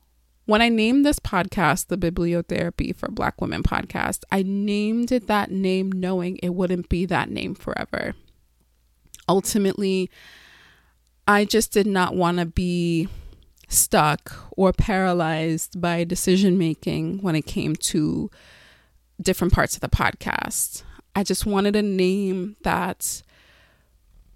when 0.46 0.60
I 0.60 0.68
named 0.68 1.04
this 1.04 1.18
podcast 1.18 1.86
the 1.86 1.96
Bibliotherapy 1.96 2.94
for 2.94 3.08
Black 3.08 3.40
Women 3.40 3.62
podcast, 3.62 4.24
I 4.30 4.42
named 4.42 5.10
it 5.10 5.26
that 5.26 5.50
name 5.50 5.90
knowing 5.90 6.38
it 6.42 6.50
wouldn't 6.50 6.88
be 6.88 7.06
that 7.06 7.30
name 7.30 7.54
forever. 7.54 8.14
Ultimately, 9.28 10.10
I 11.26 11.46
just 11.46 11.72
did 11.72 11.86
not 11.86 12.14
want 12.14 12.38
to 12.38 12.46
be 12.46 13.08
stuck 13.68 14.34
or 14.56 14.72
paralyzed 14.72 15.80
by 15.80 16.04
decision 16.04 16.58
making 16.58 17.22
when 17.22 17.34
it 17.34 17.46
came 17.46 17.74
to 17.74 18.30
different 19.20 19.54
parts 19.54 19.74
of 19.74 19.80
the 19.80 19.88
podcast. 19.88 20.82
I 21.16 21.22
just 21.22 21.46
wanted 21.46 21.74
a 21.74 21.82
name 21.82 22.56
that 22.62 23.22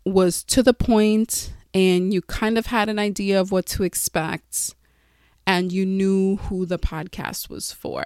was 0.04 0.42
to 0.44 0.62
the 0.62 0.72
point 0.72 1.52
and 1.74 2.14
you 2.14 2.22
kind 2.22 2.56
of 2.56 2.66
had 2.66 2.88
an 2.88 2.98
idea 2.98 3.38
of 3.38 3.52
what 3.52 3.66
to 3.66 3.82
expect 3.82 4.74
and 5.48 5.72
you 5.72 5.86
knew 5.86 6.36
who 6.36 6.66
the 6.66 6.78
podcast 6.78 7.48
was 7.48 7.72
for. 7.72 8.04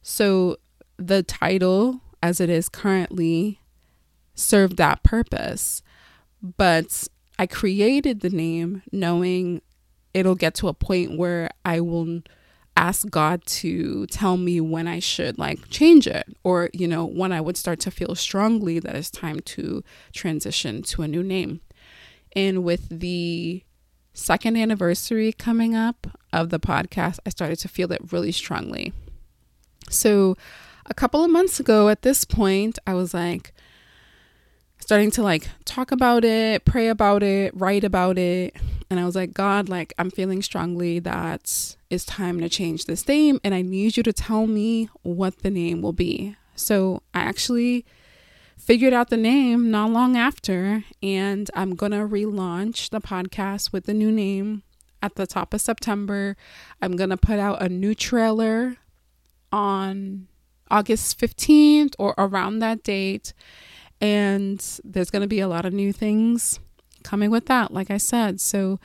So 0.00 0.56
the 0.96 1.22
title, 1.22 2.00
as 2.22 2.40
it 2.40 2.48
is 2.48 2.70
currently, 2.70 3.60
served 4.34 4.78
that 4.78 5.02
purpose. 5.02 5.82
But 6.42 7.08
I 7.38 7.46
created 7.46 8.20
the 8.20 8.30
name 8.30 8.82
knowing 8.90 9.60
it'll 10.14 10.34
get 10.34 10.54
to 10.54 10.68
a 10.68 10.74
point 10.74 11.18
where 11.18 11.50
I 11.66 11.80
will 11.80 12.22
ask 12.74 13.10
God 13.10 13.44
to 13.44 14.06
tell 14.06 14.38
me 14.38 14.62
when 14.62 14.88
I 14.88 15.00
should 15.00 15.36
like 15.36 15.68
change 15.68 16.06
it 16.06 16.24
or, 16.42 16.70
you 16.72 16.88
know, 16.88 17.04
when 17.04 17.32
I 17.32 17.42
would 17.42 17.58
start 17.58 17.80
to 17.80 17.90
feel 17.90 18.14
strongly 18.14 18.78
that 18.78 18.96
it's 18.96 19.10
time 19.10 19.40
to 19.40 19.84
transition 20.14 20.80
to 20.84 21.02
a 21.02 21.08
new 21.08 21.22
name. 21.22 21.60
And 22.34 22.64
with 22.64 22.88
the 22.88 23.62
second 24.18 24.56
anniversary 24.56 25.32
coming 25.32 25.74
up 25.74 26.06
of 26.32 26.50
the 26.50 26.60
podcast, 26.60 27.18
I 27.24 27.30
started 27.30 27.56
to 27.60 27.68
feel 27.68 27.92
it 27.92 28.12
really 28.12 28.32
strongly. 28.32 28.92
So, 29.88 30.36
a 30.86 30.94
couple 30.94 31.22
of 31.22 31.30
months 31.30 31.60
ago 31.60 31.88
at 31.88 32.02
this 32.02 32.24
point, 32.24 32.78
I 32.86 32.94
was 32.94 33.14
like, 33.14 33.52
starting 34.80 35.10
to 35.12 35.22
like 35.22 35.48
talk 35.64 35.92
about 35.92 36.24
it, 36.24 36.64
pray 36.64 36.88
about 36.88 37.22
it, 37.22 37.54
write 37.54 37.84
about 37.84 38.18
it. 38.18 38.56
And 38.90 38.98
I 38.98 39.04
was 39.04 39.14
like, 39.14 39.34
God, 39.34 39.68
like, 39.68 39.92
I'm 39.98 40.10
feeling 40.10 40.40
strongly 40.42 40.98
that 41.00 41.76
it's 41.90 42.04
time 42.06 42.40
to 42.40 42.48
change 42.48 42.86
this 42.86 43.06
name. 43.06 43.38
And 43.44 43.54
I 43.54 43.60
need 43.60 43.98
you 43.98 44.02
to 44.02 44.14
tell 44.14 44.46
me 44.46 44.88
what 45.02 45.40
the 45.40 45.50
name 45.50 45.82
will 45.82 45.92
be. 45.92 46.36
So 46.56 47.02
I 47.12 47.20
actually 47.20 47.84
figured 48.58 48.92
out 48.92 49.08
the 49.10 49.16
name 49.16 49.70
not 49.70 49.90
long 49.90 50.16
after. 50.16 50.84
And 51.02 51.50
I'm 51.54 51.74
going 51.74 51.92
to 51.92 51.98
relaunch 51.98 52.90
the 52.90 53.00
podcast 53.00 53.72
with 53.72 53.86
the 53.86 53.94
new 53.94 54.10
name 54.12 54.62
at 55.02 55.14
the 55.14 55.26
top 55.26 55.54
of 55.54 55.60
September. 55.60 56.36
I'm 56.82 56.96
going 56.96 57.10
to 57.10 57.16
put 57.16 57.38
out 57.38 57.62
a 57.62 57.68
new 57.68 57.94
trailer 57.94 58.76
on 59.52 60.28
August 60.70 61.18
15th 61.18 61.94
or 61.98 62.14
around 62.18 62.58
that 62.58 62.82
date. 62.82 63.32
And 64.00 64.64
there's 64.84 65.10
going 65.10 65.22
to 65.22 65.28
be 65.28 65.40
a 65.40 65.48
lot 65.48 65.64
of 65.64 65.72
new 65.72 65.92
things 65.92 66.60
coming 67.02 67.30
with 67.30 67.46
that, 67.46 67.72
like 67.72 67.90
I 67.90 67.96
said. 67.96 68.40
So 68.40 68.78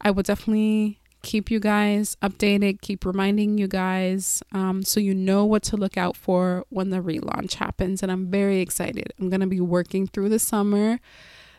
I 0.00 0.10
will 0.10 0.22
definitely 0.22 1.00
keep 1.26 1.50
you 1.50 1.58
guys 1.58 2.16
updated, 2.22 2.80
keep 2.80 3.04
reminding 3.04 3.58
you 3.58 3.66
guys 3.66 4.44
um, 4.52 4.84
so 4.84 5.00
you 5.00 5.12
know 5.12 5.44
what 5.44 5.60
to 5.64 5.76
look 5.76 5.96
out 5.96 6.16
for 6.16 6.64
when 6.68 6.90
the 6.90 6.98
relaunch 6.98 7.54
happens. 7.54 8.00
And 8.00 8.12
I'm 8.12 8.30
very 8.30 8.60
excited. 8.60 9.12
I'm 9.18 9.28
going 9.28 9.40
to 9.40 9.48
be 9.48 9.60
working 9.60 10.06
through 10.06 10.28
the 10.28 10.38
summer 10.38 11.00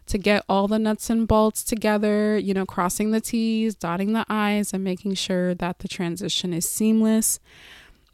to 0.05 0.17
get 0.17 0.45
all 0.47 0.69
the 0.69 0.79
nuts 0.79 1.09
and 1.09 1.27
bolts 1.27 1.65
together, 1.65 2.37
you 2.37 2.53
know, 2.53 2.65
crossing 2.65 3.11
the 3.11 3.19
T's, 3.19 3.75
dotting 3.75 4.13
the 4.13 4.25
I's, 4.29 4.73
and 4.73 4.85
making 4.85 5.15
sure 5.15 5.53
that 5.53 5.79
the 5.79 5.89
transition 5.89 6.53
is 6.53 6.67
seamless. 6.67 7.41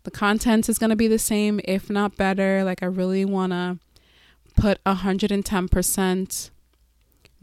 The 0.01 0.11
content 0.11 0.67
is 0.67 0.79
going 0.79 0.89
to 0.89 0.95
be 0.95 1.07
the 1.07 1.19
same, 1.19 1.61
if 1.65 1.87
not 1.87 2.17
better. 2.17 2.63
Like, 2.63 2.81
I 2.81 2.87
really 2.87 3.25
want 3.25 3.51
to 3.51 3.77
put 4.59 4.83
110% 4.85 6.49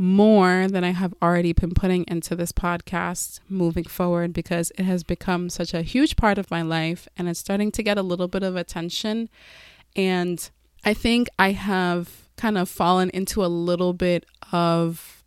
more 0.01 0.67
than 0.67 0.83
I 0.83 0.93
have 0.93 1.13
already 1.21 1.53
been 1.53 1.73
putting 1.73 2.07
into 2.09 2.35
this 2.35 2.53
podcast 2.53 3.41
moving 3.51 3.85
forward 3.85 4.33
because 4.33 4.73
it 4.79 4.85
has 4.85 5.05
become 5.05 5.51
such 5.51 5.75
a 5.75 5.83
huge 5.83 6.17
part 6.17 6.39
of 6.39 6.51
my 6.51 6.63
life 6.63 7.07
and 7.19 7.29
it's 7.29 7.39
starting 7.39 7.71
to 7.73 7.83
get 7.83 7.99
a 7.99 8.03
little 8.03 8.27
bit 8.27 8.43
of 8.43 8.57
attention. 8.57 9.29
And 9.95 10.49
I 10.87 10.95
think 10.95 11.29
I 11.39 11.53
have 11.53 12.31
kind 12.39 12.57
of 12.57 12.71
fallen 12.71 13.11
into 13.11 13.45
a 13.45 13.47
little 13.47 13.93
bit 13.93 14.25
of 14.53 15.23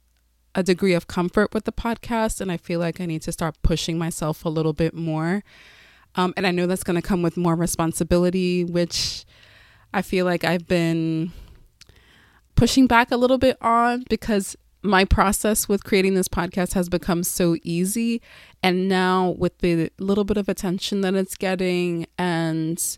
a 0.55 0.63
degree 0.63 0.95
of 0.95 1.05
comfort 1.05 1.53
with 1.53 1.65
the 1.65 1.71
podcast. 1.71 2.41
And 2.41 2.51
I 2.51 2.57
feel 2.57 2.79
like 2.79 2.99
I 2.99 3.05
need 3.05 3.21
to 3.21 3.31
start 3.31 3.55
pushing 3.61 3.99
myself 3.99 4.43
a 4.43 4.49
little 4.49 4.73
bit 4.73 4.95
more. 4.95 5.43
Um, 6.15 6.33
and 6.35 6.47
I 6.47 6.51
know 6.51 6.65
that's 6.65 6.83
going 6.83 6.99
to 6.99 7.07
come 7.07 7.21
with 7.21 7.37
more 7.37 7.53
responsibility, 7.53 8.63
which 8.63 9.23
I 9.93 10.01
feel 10.01 10.25
like 10.25 10.43
I've 10.43 10.67
been 10.67 11.31
pushing 12.55 12.87
back 12.87 13.11
a 13.11 13.17
little 13.17 13.37
bit 13.37 13.57
on 13.61 14.03
because 14.09 14.55
my 14.83 15.05
process 15.05 15.69
with 15.69 15.83
creating 15.83 16.13
this 16.13 16.27
podcast 16.27 16.73
has 16.73 16.89
become 16.89 17.23
so 17.23 17.55
easy. 17.63 18.21
And 18.61 18.87
now, 18.87 19.29
with 19.29 19.59
the 19.59 19.91
little 19.97 20.23
bit 20.25 20.37
of 20.37 20.49
attention 20.49 21.01
that 21.01 21.15
it's 21.15 21.35
getting 21.35 22.05
and 22.17 22.97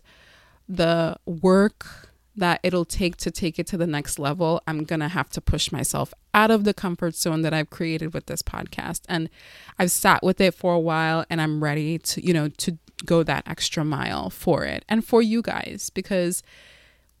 the 0.68 1.16
work 1.24 2.10
that 2.34 2.60
it'll 2.62 2.84
take 2.84 3.16
to 3.16 3.30
take 3.30 3.58
it 3.58 3.66
to 3.68 3.76
the 3.76 3.86
next 3.86 4.18
level, 4.18 4.60
I'm 4.66 4.84
going 4.84 5.00
to 5.00 5.08
have 5.08 5.30
to 5.30 5.40
push 5.40 5.72
myself 5.72 6.12
out 6.34 6.50
of 6.50 6.64
the 6.64 6.74
comfort 6.74 7.14
zone 7.14 7.42
that 7.42 7.54
I've 7.54 7.70
created 7.70 8.12
with 8.12 8.26
this 8.26 8.42
podcast. 8.42 9.02
And 9.08 9.30
I've 9.78 9.90
sat 9.90 10.22
with 10.22 10.40
it 10.40 10.54
for 10.54 10.74
a 10.74 10.78
while 10.78 11.24
and 11.30 11.40
I'm 11.40 11.64
ready 11.64 11.98
to, 11.98 12.24
you 12.24 12.34
know, 12.34 12.48
to 12.48 12.78
go 13.04 13.22
that 13.22 13.46
extra 13.46 13.84
mile 13.84 14.30
for 14.30 14.64
it 14.64 14.84
and 14.88 15.04
for 15.04 15.22
you 15.22 15.42
guys 15.42 15.90
because 15.92 16.42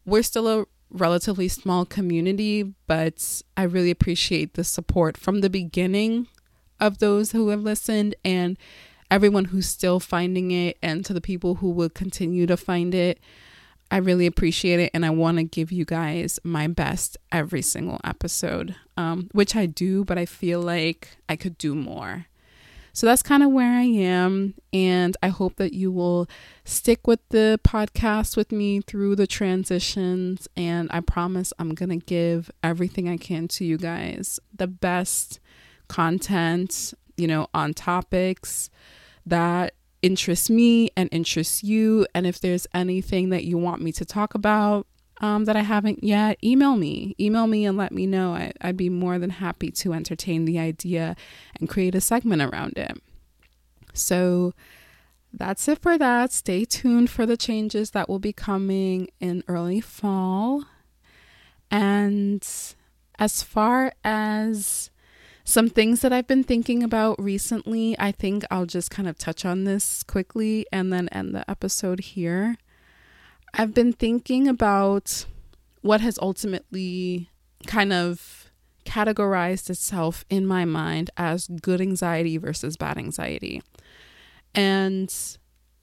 we're 0.04 0.22
still 0.22 0.48
a 0.48 0.66
relatively 0.90 1.48
small 1.48 1.84
community, 1.84 2.74
but 2.86 3.42
I 3.56 3.64
really 3.64 3.90
appreciate 3.90 4.54
the 4.54 4.64
support 4.64 5.16
from 5.16 5.40
the 5.40 5.50
beginning 5.50 6.28
of 6.78 6.98
those 6.98 7.32
who 7.32 7.48
have 7.48 7.62
listened 7.62 8.14
and 8.24 8.56
everyone 9.10 9.46
who's 9.46 9.68
still 9.68 10.00
finding 10.00 10.50
it, 10.50 10.76
and 10.82 11.04
to 11.04 11.12
the 11.12 11.20
people 11.20 11.56
who 11.56 11.70
will 11.70 11.88
continue 11.88 12.46
to 12.46 12.56
find 12.56 12.94
it. 12.94 13.20
I 13.90 13.98
really 13.98 14.26
appreciate 14.26 14.80
it. 14.80 14.90
And 14.92 15.06
I 15.06 15.10
want 15.10 15.38
to 15.38 15.44
give 15.44 15.70
you 15.70 15.84
guys 15.84 16.40
my 16.42 16.66
best 16.66 17.16
every 17.30 17.62
single 17.62 18.00
episode, 18.02 18.74
um, 18.96 19.28
which 19.32 19.54
I 19.54 19.66
do, 19.66 20.04
but 20.04 20.18
I 20.18 20.26
feel 20.26 20.60
like 20.60 21.16
I 21.28 21.36
could 21.36 21.56
do 21.56 21.74
more. 21.74 22.26
So 22.96 23.06
that's 23.06 23.22
kind 23.22 23.42
of 23.42 23.50
where 23.50 23.72
I 23.72 23.82
am. 23.82 24.54
And 24.72 25.18
I 25.22 25.28
hope 25.28 25.56
that 25.56 25.74
you 25.74 25.92
will 25.92 26.26
stick 26.64 27.06
with 27.06 27.20
the 27.28 27.60
podcast 27.62 28.38
with 28.38 28.50
me 28.50 28.80
through 28.80 29.16
the 29.16 29.26
transitions. 29.26 30.48
And 30.56 30.88
I 30.90 31.00
promise 31.00 31.52
I'm 31.58 31.74
going 31.74 31.90
to 31.90 32.06
give 32.06 32.50
everything 32.62 33.06
I 33.06 33.18
can 33.18 33.48
to 33.48 33.66
you 33.66 33.76
guys 33.76 34.40
the 34.56 34.66
best 34.66 35.40
content, 35.88 36.94
you 37.18 37.26
know, 37.26 37.48
on 37.52 37.74
topics 37.74 38.70
that 39.26 39.74
interest 40.00 40.48
me 40.48 40.88
and 40.96 41.10
interest 41.12 41.62
you. 41.62 42.06
And 42.14 42.26
if 42.26 42.40
there's 42.40 42.66
anything 42.72 43.28
that 43.28 43.44
you 43.44 43.58
want 43.58 43.82
me 43.82 43.92
to 43.92 44.06
talk 44.06 44.34
about, 44.34 44.86
um, 45.20 45.44
that 45.46 45.56
I 45.56 45.62
haven't 45.62 46.04
yet, 46.04 46.38
email 46.44 46.76
me. 46.76 47.14
Email 47.18 47.46
me 47.46 47.64
and 47.64 47.76
let 47.76 47.92
me 47.92 48.06
know. 48.06 48.34
I, 48.34 48.52
I'd 48.60 48.76
be 48.76 48.90
more 48.90 49.18
than 49.18 49.30
happy 49.30 49.70
to 49.70 49.92
entertain 49.92 50.44
the 50.44 50.58
idea 50.58 51.16
and 51.58 51.68
create 51.68 51.94
a 51.94 52.00
segment 52.00 52.42
around 52.42 52.76
it. 52.76 53.00
So 53.94 54.52
that's 55.32 55.68
it 55.68 55.80
for 55.80 55.96
that. 55.98 56.32
Stay 56.32 56.64
tuned 56.64 57.10
for 57.10 57.24
the 57.26 57.36
changes 57.36 57.90
that 57.92 58.08
will 58.08 58.18
be 58.18 58.32
coming 58.32 59.08
in 59.20 59.42
early 59.48 59.80
fall. 59.80 60.64
And 61.70 62.46
as 63.18 63.42
far 63.42 63.92
as 64.04 64.90
some 65.44 65.68
things 65.68 66.00
that 66.00 66.12
I've 66.12 66.26
been 66.26 66.44
thinking 66.44 66.82
about 66.82 67.22
recently, 67.22 67.96
I 67.98 68.12
think 68.12 68.44
I'll 68.50 68.66
just 68.66 68.90
kind 68.90 69.08
of 69.08 69.16
touch 69.16 69.44
on 69.44 69.64
this 69.64 70.02
quickly 70.02 70.66
and 70.72 70.92
then 70.92 71.08
end 71.08 71.34
the 71.34 71.48
episode 71.50 72.00
here. 72.00 72.56
I've 73.54 73.74
been 73.74 73.92
thinking 73.92 74.48
about 74.48 75.26
what 75.82 76.00
has 76.00 76.18
ultimately 76.20 77.30
kind 77.66 77.92
of 77.92 78.50
categorized 78.84 79.68
itself 79.68 80.24
in 80.30 80.46
my 80.46 80.64
mind 80.64 81.10
as 81.16 81.48
good 81.48 81.80
anxiety 81.80 82.36
versus 82.36 82.76
bad 82.76 82.98
anxiety. 82.98 83.62
And 84.54 85.12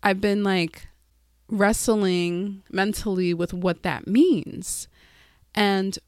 I've 0.01 0.21
been 0.21 0.43
like 0.43 0.87
wrestling 1.49 2.63
mentally 2.71 3.33
with 3.33 3.53
what 3.53 3.83
that 3.83 4.07
means. 4.07 4.87
And 5.53 5.99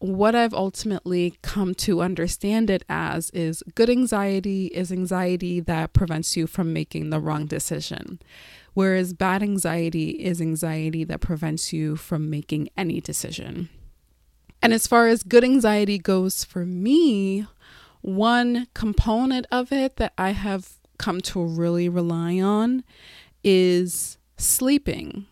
what 0.00 0.34
I've 0.34 0.54
ultimately 0.54 1.38
come 1.42 1.74
to 1.74 2.00
understand 2.00 2.70
it 2.70 2.84
as 2.88 3.30
is 3.30 3.62
good 3.74 3.90
anxiety 3.90 4.66
is 4.66 4.92
anxiety 4.92 5.60
that 5.60 5.92
prevents 5.92 6.36
you 6.36 6.46
from 6.46 6.72
making 6.72 7.10
the 7.10 7.20
wrong 7.20 7.46
decision. 7.46 8.20
Whereas 8.78 9.12
bad 9.12 9.42
anxiety 9.42 10.10
is 10.10 10.40
anxiety 10.40 11.02
that 11.02 11.20
prevents 11.20 11.72
you 11.72 11.96
from 11.96 12.30
making 12.30 12.68
any 12.76 13.00
decision. 13.00 13.70
And 14.62 14.72
as 14.72 14.86
far 14.86 15.08
as 15.08 15.24
good 15.24 15.42
anxiety 15.42 15.98
goes 15.98 16.44
for 16.44 16.64
me, 16.64 17.44
one 18.02 18.68
component 18.74 19.46
of 19.50 19.72
it 19.72 19.96
that 19.96 20.12
I 20.16 20.30
have 20.30 20.74
come 20.96 21.20
to 21.22 21.44
really 21.44 21.88
rely 21.88 22.38
on 22.38 22.84
is 23.42 24.16
sleeping. 24.36 25.26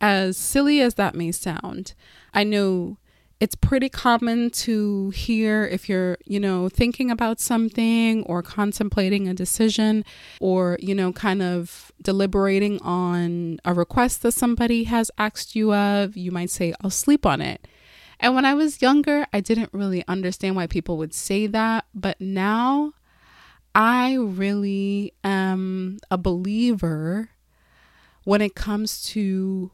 As 0.00 0.36
silly 0.36 0.80
as 0.80 0.94
that 0.94 1.16
may 1.16 1.32
sound, 1.32 1.94
I 2.32 2.44
know 2.44 2.98
it's 3.42 3.56
pretty 3.56 3.88
common 3.88 4.50
to 4.50 5.10
hear 5.10 5.64
if 5.64 5.88
you're, 5.88 6.16
you 6.24 6.38
know, 6.38 6.68
thinking 6.68 7.10
about 7.10 7.40
something 7.40 8.22
or 8.22 8.40
contemplating 8.40 9.26
a 9.26 9.34
decision 9.34 10.04
or, 10.40 10.78
you 10.80 10.94
know, 10.94 11.12
kind 11.12 11.42
of 11.42 11.90
deliberating 12.00 12.80
on 12.82 13.58
a 13.64 13.74
request 13.74 14.22
that 14.22 14.30
somebody 14.30 14.84
has 14.84 15.10
asked 15.18 15.56
you 15.56 15.74
of, 15.74 16.16
you 16.16 16.30
might 16.30 16.50
say, 16.50 16.72
I'll 16.82 16.90
sleep 16.90 17.26
on 17.26 17.40
it. 17.40 17.66
And 18.20 18.36
when 18.36 18.44
I 18.44 18.54
was 18.54 18.80
younger, 18.80 19.26
I 19.32 19.40
didn't 19.40 19.70
really 19.72 20.04
understand 20.06 20.54
why 20.54 20.68
people 20.68 20.96
would 20.98 21.12
say 21.12 21.48
that. 21.48 21.86
But 21.92 22.20
now 22.20 22.92
I 23.74 24.14
really 24.14 25.14
am 25.24 25.98
a 26.12 26.16
believer 26.16 27.30
when 28.22 28.40
it 28.40 28.54
comes 28.54 29.02
to 29.06 29.72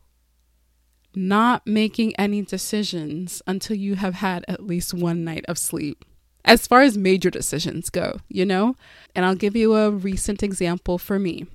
not 1.19 1.67
making 1.67 2.15
any 2.17 2.43
decisions 2.43 3.43
until 3.47 3.77
you 3.77 3.97
have 3.97 4.15
had 4.15 4.45
at 4.49 4.65
least 4.65 4.95
one 4.95 5.25
night 5.25 5.45
of 5.49 5.59
sleep. 5.59 6.05
As 6.45 6.67
far 6.67 6.81
as 6.83 6.97
major 6.97 7.29
decisions 7.29 7.91
go, 7.91 8.21
you 8.29 8.47
know? 8.47 8.77
And 9.15 9.25
I'll 9.27 9.35
give 9.35 9.57
you 9.57 9.75
a 9.75 9.91
recent 9.91 10.43
example 10.43 10.97
for 10.97 11.19
me. 11.19 11.47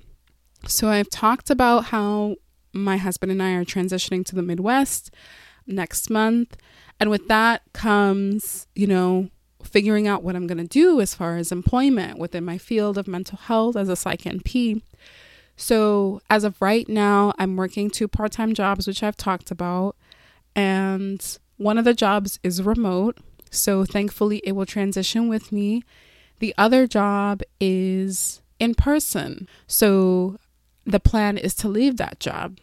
So 0.68 0.88
I've 0.88 1.10
talked 1.10 1.50
about 1.50 1.86
how 1.86 2.36
my 2.72 2.98
husband 2.98 3.32
and 3.32 3.42
I 3.42 3.52
are 3.52 3.64
transitioning 3.64 4.24
to 4.26 4.34
the 4.34 4.42
Midwest 4.42 5.10
next 5.66 6.10
month. 6.10 6.56
And 7.00 7.10
with 7.10 7.26
that 7.28 7.62
comes, 7.72 8.66
you 8.74 8.86
know, 8.86 9.30
figuring 9.62 10.06
out 10.06 10.22
what 10.22 10.36
I'm 10.36 10.46
going 10.46 10.58
to 10.58 10.64
do 10.64 11.00
as 11.00 11.14
far 11.14 11.36
as 11.36 11.50
employment 11.50 12.18
within 12.18 12.44
my 12.44 12.58
field 12.58 12.98
of 12.98 13.08
mental 13.08 13.38
health 13.38 13.76
as 13.76 13.88
a 13.88 13.96
psych 13.96 14.22
NP. 14.22 14.82
So, 15.56 16.20
as 16.28 16.44
of 16.44 16.60
right 16.60 16.88
now, 16.88 17.32
I'm 17.38 17.56
working 17.56 17.90
two 17.90 18.08
part 18.08 18.32
time 18.32 18.54
jobs, 18.54 18.86
which 18.86 19.02
I've 19.02 19.16
talked 19.16 19.50
about. 19.50 19.96
And 20.56 21.38
one 21.56 21.78
of 21.78 21.84
the 21.84 21.94
jobs 21.94 22.38
is 22.42 22.62
remote. 22.62 23.18
So, 23.50 23.84
thankfully, 23.84 24.42
it 24.44 24.52
will 24.52 24.66
transition 24.66 25.28
with 25.28 25.52
me. 25.52 25.84
The 26.40 26.54
other 26.58 26.86
job 26.86 27.42
is 27.60 28.42
in 28.58 28.74
person. 28.74 29.48
So, 29.66 30.38
the 30.84 31.00
plan 31.00 31.38
is 31.38 31.54
to 31.56 31.68
leave 31.68 31.96
that 31.98 32.18
job. 32.20 32.58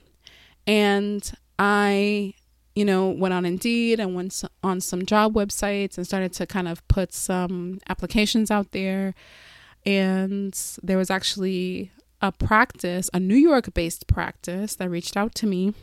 And 0.67 1.31
I, 1.57 2.33
you 2.75 2.85
know, 2.85 3.09
went 3.09 3.33
on 3.33 3.45
Indeed 3.45 3.99
and 3.99 4.15
went 4.15 4.43
on 4.63 4.81
some 4.81 5.05
job 5.05 5.33
websites 5.33 5.97
and 5.97 6.05
started 6.05 6.33
to 6.33 6.45
kind 6.45 6.67
of 6.67 6.85
put 6.87 7.13
some 7.13 7.79
applications 7.89 8.51
out 8.51 8.71
there. 8.71 9.15
And 9.85 10.59
there 10.83 10.97
was 10.97 11.09
actually 11.09 11.91
a 12.21 12.31
practice, 12.31 13.09
a 13.13 13.19
New 13.19 13.35
York 13.35 13.73
based 13.73 14.07
practice, 14.07 14.75
that 14.75 14.89
reached 14.89 15.17
out 15.17 15.33
to 15.35 15.47
me 15.47 15.73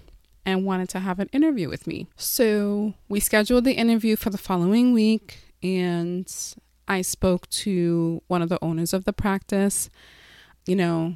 and 0.46 0.64
wanted 0.64 0.88
to 0.90 1.00
have 1.00 1.18
an 1.18 1.28
interview 1.32 1.68
with 1.68 1.86
me. 1.86 2.06
So 2.16 2.94
we 3.08 3.20
scheduled 3.20 3.64
the 3.64 3.74
interview 3.74 4.16
for 4.16 4.30
the 4.30 4.38
following 4.38 4.92
week, 4.92 5.38
and 5.62 6.32
I 6.86 7.02
spoke 7.02 7.48
to 7.50 8.22
one 8.28 8.40
of 8.40 8.48
the 8.48 8.62
owners 8.62 8.92
of 8.92 9.04
the 9.04 9.12
practice. 9.12 9.90
You 10.66 10.76
know, 10.76 11.14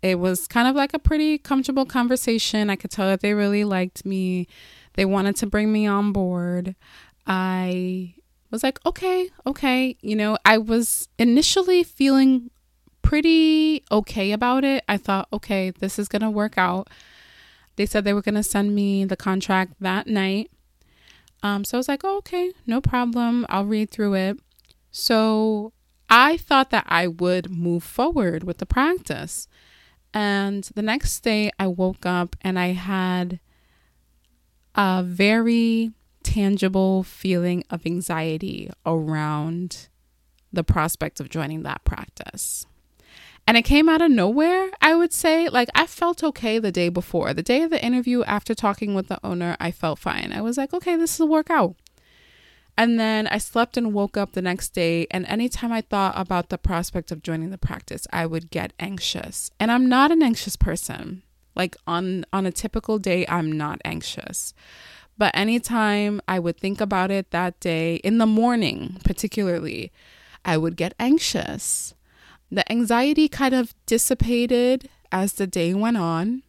it 0.00 0.18
was 0.18 0.46
kind 0.46 0.68
of 0.68 0.74
like 0.74 0.94
a 0.94 0.98
pretty 0.98 1.38
comfortable 1.38 1.84
conversation. 1.84 2.70
I 2.70 2.76
could 2.76 2.90
tell 2.90 3.08
that 3.08 3.20
they 3.20 3.34
really 3.34 3.64
liked 3.64 4.06
me, 4.06 4.46
they 4.94 5.04
wanted 5.04 5.36
to 5.36 5.46
bring 5.46 5.72
me 5.72 5.86
on 5.86 6.12
board. 6.12 6.74
I 7.26 8.14
was 8.50 8.62
like, 8.62 8.78
okay, 8.86 9.30
okay. 9.46 9.96
You 10.00 10.16
know, 10.16 10.38
I 10.44 10.58
was 10.58 11.08
initially 11.18 11.82
feeling 11.82 12.50
pretty 13.02 13.84
okay 13.90 14.32
about 14.32 14.64
it. 14.64 14.84
I 14.88 14.96
thought, 14.96 15.28
okay, 15.32 15.70
this 15.70 15.98
is 15.98 16.08
going 16.08 16.22
to 16.22 16.30
work 16.30 16.56
out. 16.56 16.88
They 17.76 17.86
said 17.86 18.04
they 18.04 18.12
were 18.12 18.22
going 18.22 18.34
to 18.34 18.42
send 18.42 18.74
me 18.74 19.04
the 19.04 19.16
contract 19.16 19.74
that 19.80 20.06
night. 20.06 20.50
Um, 21.42 21.64
so 21.64 21.76
I 21.76 21.80
was 21.80 21.88
like, 21.88 22.02
oh, 22.04 22.18
okay, 22.18 22.52
no 22.66 22.80
problem. 22.80 23.46
I'll 23.48 23.64
read 23.64 23.90
through 23.90 24.14
it. 24.14 24.38
So 24.90 25.72
I 26.08 26.36
thought 26.36 26.70
that 26.70 26.84
I 26.86 27.06
would 27.08 27.50
move 27.50 27.82
forward 27.82 28.44
with 28.44 28.58
the 28.58 28.66
practice. 28.66 29.48
And 30.14 30.64
the 30.74 30.82
next 30.82 31.20
day, 31.20 31.50
I 31.58 31.66
woke 31.66 32.04
up 32.04 32.36
and 32.42 32.58
I 32.58 32.68
had 32.68 33.40
a 34.74 35.02
very 35.02 35.92
tangible 36.22 37.02
feeling 37.02 37.64
of 37.70 37.86
anxiety 37.86 38.70
around 38.86 39.88
the 40.52 40.62
prospect 40.62 41.18
of 41.18 41.30
joining 41.30 41.62
that 41.62 41.82
practice. 41.84 42.66
And 43.46 43.56
it 43.56 43.62
came 43.62 43.88
out 43.88 44.00
of 44.00 44.10
nowhere, 44.10 44.70
I 44.80 44.94
would 44.94 45.12
say. 45.12 45.48
Like, 45.48 45.68
I 45.74 45.86
felt 45.86 46.22
okay 46.22 46.58
the 46.58 46.72
day 46.72 46.88
before. 46.88 47.34
The 47.34 47.42
day 47.42 47.62
of 47.62 47.70
the 47.70 47.84
interview, 47.84 48.22
after 48.22 48.54
talking 48.54 48.94
with 48.94 49.08
the 49.08 49.18
owner, 49.24 49.56
I 49.58 49.70
felt 49.72 49.98
fine. 49.98 50.32
I 50.32 50.40
was 50.40 50.56
like, 50.56 50.72
okay, 50.72 50.96
this 50.96 51.18
will 51.18 51.28
work 51.28 51.50
out. 51.50 51.76
And 52.76 52.98
then 52.98 53.26
I 53.26 53.38
slept 53.38 53.76
and 53.76 53.92
woke 53.92 54.16
up 54.16 54.32
the 54.32 54.42
next 54.42 54.70
day. 54.70 55.06
And 55.10 55.26
anytime 55.26 55.72
I 55.72 55.82
thought 55.82 56.14
about 56.16 56.48
the 56.48 56.56
prospect 56.56 57.12
of 57.12 57.22
joining 57.22 57.50
the 57.50 57.58
practice, 57.58 58.06
I 58.12 58.26
would 58.26 58.50
get 58.50 58.72
anxious. 58.80 59.50
And 59.60 59.70
I'm 59.70 59.88
not 59.88 60.10
an 60.10 60.22
anxious 60.22 60.56
person. 60.56 61.22
Like 61.54 61.76
on 61.86 62.24
on 62.32 62.46
a 62.46 62.52
typical 62.52 62.98
day, 62.98 63.26
I'm 63.28 63.52
not 63.52 63.80
anxious. 63.84 64.54
But 65.18 65.36
anytime 65.36 66.22
I 66.26 66.38
would 66.38 66.58
think 66.58 66.80
about 66.80 67.10
it 67.10 67.30
that 67.30 67.60
day, 67.60 67.96
in 67.96 68.16
the 68.16 68.26
morning 68.26 68.96
particularly, 69.04 69.92
I 70.44 70.56
would 70.56 70.76
get 70.76 70.94
anxious. 70.98 71.94
The 72.52 72.70
anxiety 72.70 73.28
kind 73.28 73.54
of 73.54 73.74
dissipated 73.86 74.90
as 75.10 75.32
the 75.32 75.46
day 75.46 75.72
went 75.72 75.96
on. 75.96 76.42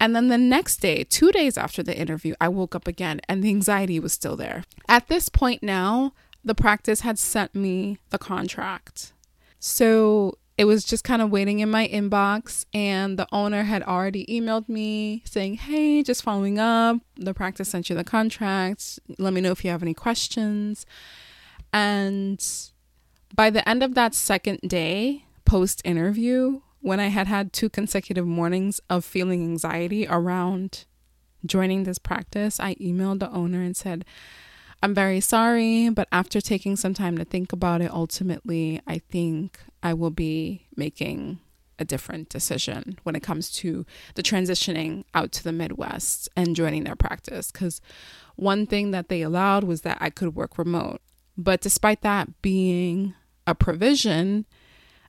And 0.00 0.16
then 0.16 0.28
the 0.28 0.38
next 0.38 0.78
day, 0.78 1.04
two 1.04 1.30
days 1.30 1.58
after 1.58 1.82
the 1.82 1.94
interview, 1.96 2.34
I 2.40 2.48
woke 2.48 2.74
up 2.74 2.88
again 2.88 3.20
and 3.28 3.44
the 3.44 3.50
anxiety 3.50 4.00
was 4.00 4.14
still 4.14 4.34
there. 4.34 4.64
At 4.88 5.08
this 5.08 5.28
point 5.28 5.62
now, 5.62 6.14
the 6.42 6.54
practice 6.54 7.02
had 7.02 7.18
sent 7.18 7.54
me 7.54 7.98
the 8.08 8.18
contract. 8.18 9.12
So 9.60 10.38
it 10.56 10.64
was 10.64 10.84
just 10.84 11.04
kind 11.04 11.20
of 11.20 11.30
waiting 11.30 11.58
in 11.58 11.70
my 11.70 11.86
inbox, 11.86 12.64
and 12.72 13.18
the 13.18 13.28
owner 13.30 13.64
had 13.64 13.82
already 13.82 14.24
emailed 14.26 14.68
me 14.68 15.22
saying, 15.24 15.54
Hey, 15.54 16.02
just 16.02 16.22
following 16.22 16.58
up. 16.58 16.96
The 17.16 17.34
practice 17.34 17.68
sent 17.68 17.90
you 17.90 17.96
the 17.96 18.04
contract. 18.04 18.98
Let 19.18 19.34
me 19.34 19.40
know 19.40 19.50
if 19.50 19.64
you 19.64 19.70
have 19.70 19.82
any 19.82 19.94
questions. 19.94 20.86
And 21.72 22.42
by 23.34 23.50
the 23.50 23.66
end 23.68 23.82
of 23.82 23.94
that 23.94 24.14
second 24.14 24.60
day, 24.60 25.24
post 25.44 25.82
interview, 25.84 26.60
when 26.80 27.00
I 27.00 27.08
had 27.08 27.26
had 27.26 27.52
two 27.52 27.68
consecutive 27.68 28.26
mornings 28.26 28.80
of 28.88 29.04
feeling 29.04 29.42
anxiety 29.42 30.06
around 30.08 30.84
joining 31.44 31.84
this 31.84 31.98
practice, 31.98 32.60
I 32.60 32.74
emailed 32.76 33.20
the 33.20 33.30
owner 33.30 33.60
and 33.60 33.76
said, 33.76 34.04
I'm 34.82 34.94
very 34.94 35.20
sorry, 35.20 35.88
but 35.88 36.06
after 36.12 36.40
taking 36.40 36.76
some 36.76 36.94
time 36.94 37.18
to 37.18 37.24
think 37.24 37.52
about 37.52 37.80
it, 37.80 37.90
ultimately, 37.90 38.80
I 38.86 38.98
think 38.98 39.58
I 39.82 39.92
will 39.94 40.10
be 40.10 40.66
making 40.76 41.40
a 41.80 41.84
different 41.84 42.28
decision 42.28 42.98
when 43.02 43.16
it 43.16 43.22
comes 43.22 43.50
to 43.52 43.84
the 44.14 44.22
transitioning 44.22 45.04
out 45.14 45.32
to 45.32 45.44
the 45.44 45.52
Midwest 45.52 46.28
and 46.36 46.56
joining 46.56 46.84
their 46.84 46.96
practice. 46.96 47.50
Because 47.50 47.80
one 48.36 48.66
thing 48.66 48.92
that 48.92 49.08
they 49.08 49.22
allowed 49.22 49.64
was 49.64 49.82
that 49.82 49.98
I 50.00 50.10
could 50.10 50.34
work 50.34 50.58
remote. 50.58 51.00
But 51.38 51.60
despite 51.60 52.02
that 52.02 52.42
being 52.42 53.14
a 53.46 53.54
provision, 53.54 54.44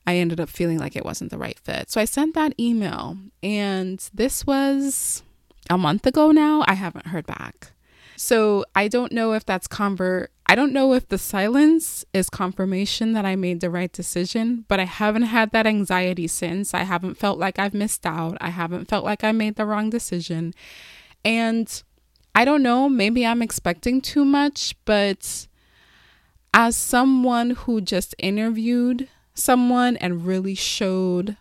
I 0.06 0.16
ended 0.18 0.40
up 0.40 0.50
feeling 0.50 0.78
like 0.78 0.96
it 0.96 1.04
wasn't 1.04 1.32
the 1.32 1.40
right 1.40 1.60
fit. 1.60 1.90
So 1.90 2.00
I 2.00 2.06
sent 2.06 2.36
that 2.36 2.54
email, 2.60 3.18
and 3.42 4.00
this 4.14 4.46
was 4.46 5.24
a 5.70 5.78
month 5.78 6.06
ago 6.06 6.32
now. 6.32 6.64
I 6.68 6.76
haven't 6.76 7.08
heard 7.08 7.26
back. 7.26 7.72
So 8.16 8.66
I 8.76 8.88
don't 8.90 9.12
know 9.12 9.34
if 9.34 9.46
that's 9.46 9.68
convert. 9.68 10.32
I 10.46 10.54
don't 10.56 10.74
know 10.74 10.94
if 10.94 11.08
the 11.08 11.18
silence 11.18 12.04
is 12.14 12.30
confirmation 12.30 13.14
that 13.14 13.26
I 13.26 13.36
made 13.36 13.62
the 13.62 13.70
right 13.70 13.92
decision, 13.92 14.66
but 14.68 14.80
I 14.80 14.86
haven't 14.86 15.24
had 15.24 15.52
that 15.52 15.66
anxiety 15.66 16.28
since. 16.28 16.74
I 16.74 16.84
haven't 16.84 17.16
felt 17.16 17.40
like 17.40 17.58
I've 17.58 17.74
missed 17.74 18.06
out. 18.06 18.38
I 18.42 18.50
haven't 18.50 18.90
felt 18.90 19.06
like 19.06 19.24
I 19.24 19.32
made 19.32 19.56
the 19.56 19.66
wrong 19.66 19.90
decision. 19.90 20.54
And 21.24 21.82
I 22.36 22.46
don't 22.46 22.64
know, 22.64 22.90
maybe 22.90 23.26
I'm 23.26 23.42
expecting 23.42 24.02
too 24.02 24.26
much, 24.26 24.76
but 24.86 25.48
as 26.54 26.76
someone 26.76 27.52
who 27.52 27.82
just 27.82 28.16
interviewed 28.18 29.08
someone 29.34 29.98
and 29.98 30.26
really 30.26 30.56
showed 30.56 31.38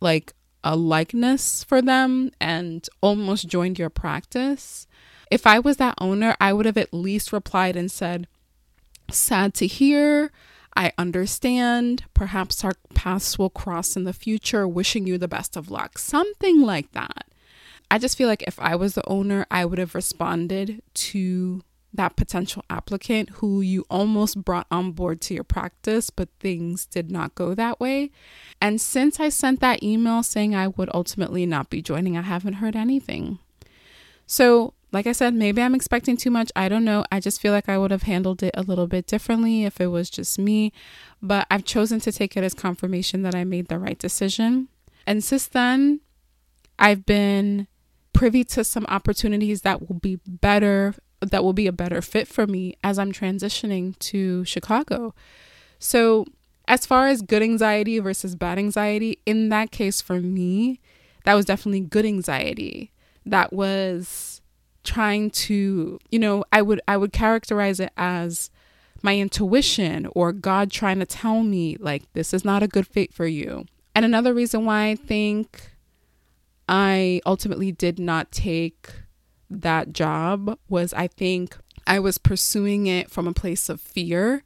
like 0.00 0.32
a 0.62 0.76
likeness 0.76 1.64
for 1.64 1.80
them 1.80 2.30
and 2.40 2.88
almost 3.00 3.48
joined 3.48 3.78
your 3.78 3.90
practice, 3.90 4.86
if 5.30 5.46
I 5.46 5.58
was 5.58 5.76
that 5.76 5.94
owner, 5.98 6.36
I 6.40 6.52
would 6.52 6.66
have 6.66 6.76
at 6.76 6.92
least 6.92 7.32
replied 7.32 7.76
and 7.76 7.90
said, 7.90 8.26
Sad 9.10 9.54
to 9.54 9.66
hear. 9.66 10.30
I 10.76 10.92
understand. 10.98 12.04
Perhaps 12.14 12.64
our 12.64 12.74
paths 12.94 13.38
will 13.38 13.50
cross 13.50 13.96
in 13.96 14.04
the 14.04 14.12
future. 14.12 14.66
Wishing 14.66 15.06
you 15.06 15.18
the 15.18 15.28
best 15.28 15.56
of 15.56 15.70
luck. 15.70 15.98
Something 15.98 16.62
like 16.62 16.92
that. 16.92 17.26
I 17.90 17.98
just 17.98 18.16
feel 18.16 18.28
like 18.28 18.44
if 18.46 18.58
I 18.60 18.76
was 18.76 18.94
the 18.94 19.08
owner, 19.08 19.46
I 19.50 19.64
would 19.64 19.78
have 19.78 19.96
responded 19.96 20.82
to 20.94 21.62
that 21.92 22.16
potential 22.16 22.64
applicant 22.70 23.30
who 23.30 23.60
you 23.60 23.84
almost 23.90 24.44
brought 24.44 24.66
on 24.70 24.92
board 24.92 25.20
to 25.22 25.34
your 25.34 25.44
practice, 25.44 26.10
but 26.10 26.28
things 26.38 26.86
did 26.86 27.10
not 27.10 27.34
go 27.34 27.54
that 27.54 27.80
way. 27.80 28.10
And 28.60 28.80
since 28.80 29.18
I 29.18 29.28
sent 29.28 29.60
that 29.60 29.82
email 29.82 30.22
saying 30.22 30.54
I 30.54 30.68
would 30.68 30.90
ultimately 30.94 31.46
not 31.46 31.68
be 31.70 31.82
joining, 31.82 32.16
I 32.16 32.22
haven't 32.22 32.54
heard 32.54 32.76
anything. 32.76 33.38
So 34.26 34.74
like 34.92 35.06
I 35.06 35.12
said, 35.12 35.34
maybe 35.34 35.62
I'm 35.62 35.74
expecting 35.74 36.16
too 36.16 36.30
much. 36.30 36.50
I 36.56 36.68
don't 36.68 36.84
know. 36.84 37.04
I 37.12 37.20
just 37.20 37.40
feel 37.40 37.52
like 37.52 37.68
I 37.68 37.78
would 37.78 37.90
have 37.90 38.02
handled 38.02 38.42
it 38.42 38.54
a 38.54 38.62
little 38.62 38.86
bit 38.86 39.06
differently 39.06 39.64
if 39.64 39.80
it 39.80 39.86
was 39.86 40.10
just 40.10 40.38
me. 40.38 40.72
But 41.22 41.46
I've 41.50 41.64
chosen 41.64 42.00
to 42.00 42.12
take 42.12 42.36
it 42.36 42.44
as 42.44 42.54
confirmation 42.54 43.22
that 43.22 43.34
I 43.34 43.44
made 43.44 43.68
the 43.68 43.78
right 43.78 43.98
decision. 43.98 44.68
And 45.06 45.22
since 45.22 45.46
then, 45.46 46.00
I've 46.78 47.06
been 47.06 47.68
privy 48.12 48.42
to 48.44 48.64
some 48.64 48.84
opportunities 48.88 49.62
that 49.62 49.88
will 49.88 49.98
be 49.98 50.18
better, 50.26 50.94
that 51.20 51.44
will 51.44 51.52
be 51.52 51.66
a 51.66 51.72
better 51.72 52.02
fit 52.02 52.28
for 52.28 52.46
me 52.46 52.74
as 52.82 52.98
I'm 52.98 53.12
transitioning 53.12 53.98
to 54.00 54.44
Chicago. 54.44 55.14
So, 55.78 56.26
as 56.68 56.86
far 56.86 57.08
as 57.08 57.22
good 57.22 57.42
anxiety 57.42 57.98
versus 57.98 58.36
bad 58.36 58.58
anxiety, 58.58 59.18
in 59.26 59.48
that 59.48 59.70
case 59.70 60.00
for 60.00 60.20
me, 60.20 60.80
that 61.24 61.34
was 61.34 61.44
definitely 61.44 61.80
good 61.80 62.06
anxiety. 62.06 62.92
That 63.26 63.52
was 63.52 64.40
trying 64.82 65.30
to 65.30 65.98
you 66.10 66.18
know 66.18 66.44
i 66.52 66.62
would 66.62 66.80
i 66.88 66.96
would 66.96 67.12
characterize 67.12 67.80
it 67.80 67.92
as 67.96 68.50
my 69.02 69.16
intuition 69.16 70.08
or 70.12 70.32
god 70.32 70.70
trying 70.70 70.98
to 70.98 71.06
tell 71.06 71.42
me 71.42 71.76
like 71.78 72.10
this 72.14 72.32
is 72.32 72.44
not 72.44 72.62
a 72.62 72.68
good 72.68 72.86
fit 72.86 73.12
for 73.12 73.26
you 73.26 73.66
and 73.94 74.04
another 74.04 74.32
reason 74.32 74.64
why 74.64 74.88
i 74.88 74.94
think 74.94 75.72
i 76.68 77.20
ultimately 77.26 77.70
did 77.70 77.98
not 77.98 78.30
take 78.32 78.90
that 79.50 79.92
job 79.92 80.58
was 80.68 80.92
i 80.94 81.06
think 81.06 81.56
i 81.86 81.98
was 81.98 82.18
pursuing 82.18 82.86
it 82.86 83.10
from 83.10 83.26
a 83.26 83.32
place 83.32 83.68
of 83.68 83.80
fear 83.80 84.44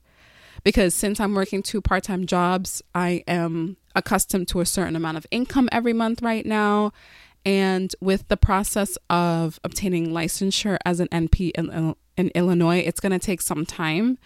because 0.63 0.95
since 0.95 1.21
i'm 1.21 1.35
working 1.35 1.63
two 1.63 1.81
part-time 1.81 2.27
jobs 2.27 2.83
i 2.95 3.23
am 3.29 3.77
accustomed 3.95 4.49
to 4.49 4.61
a 4.61 4.67
certain 4.67 4.97
amount 4.97 5.17
of 5.17 5.27
income 5.31 5.69
every 5.71 5.93
month 5.93 6.23
right 6.23 6.47
now 6.47 6.93
and 7.45 7.95
with 8.01 8.27
the 8.29 8.37
process 8.37 8.97
of 9.11 9.61
obtaining 9.63 10.09
licensure 10.09 10.79
as 10.85 11.01
an 11.01 11.09
NP 11.09 11.51
in, 11.55 11.95
in 12.17 12.29
Illinois, 12.35 12.79
it's 12.79 13.01
going 13.01 13.13
to 13.13 13.19
take 13.19 13.43
some 13.43 13.67
time. 13.67 14.19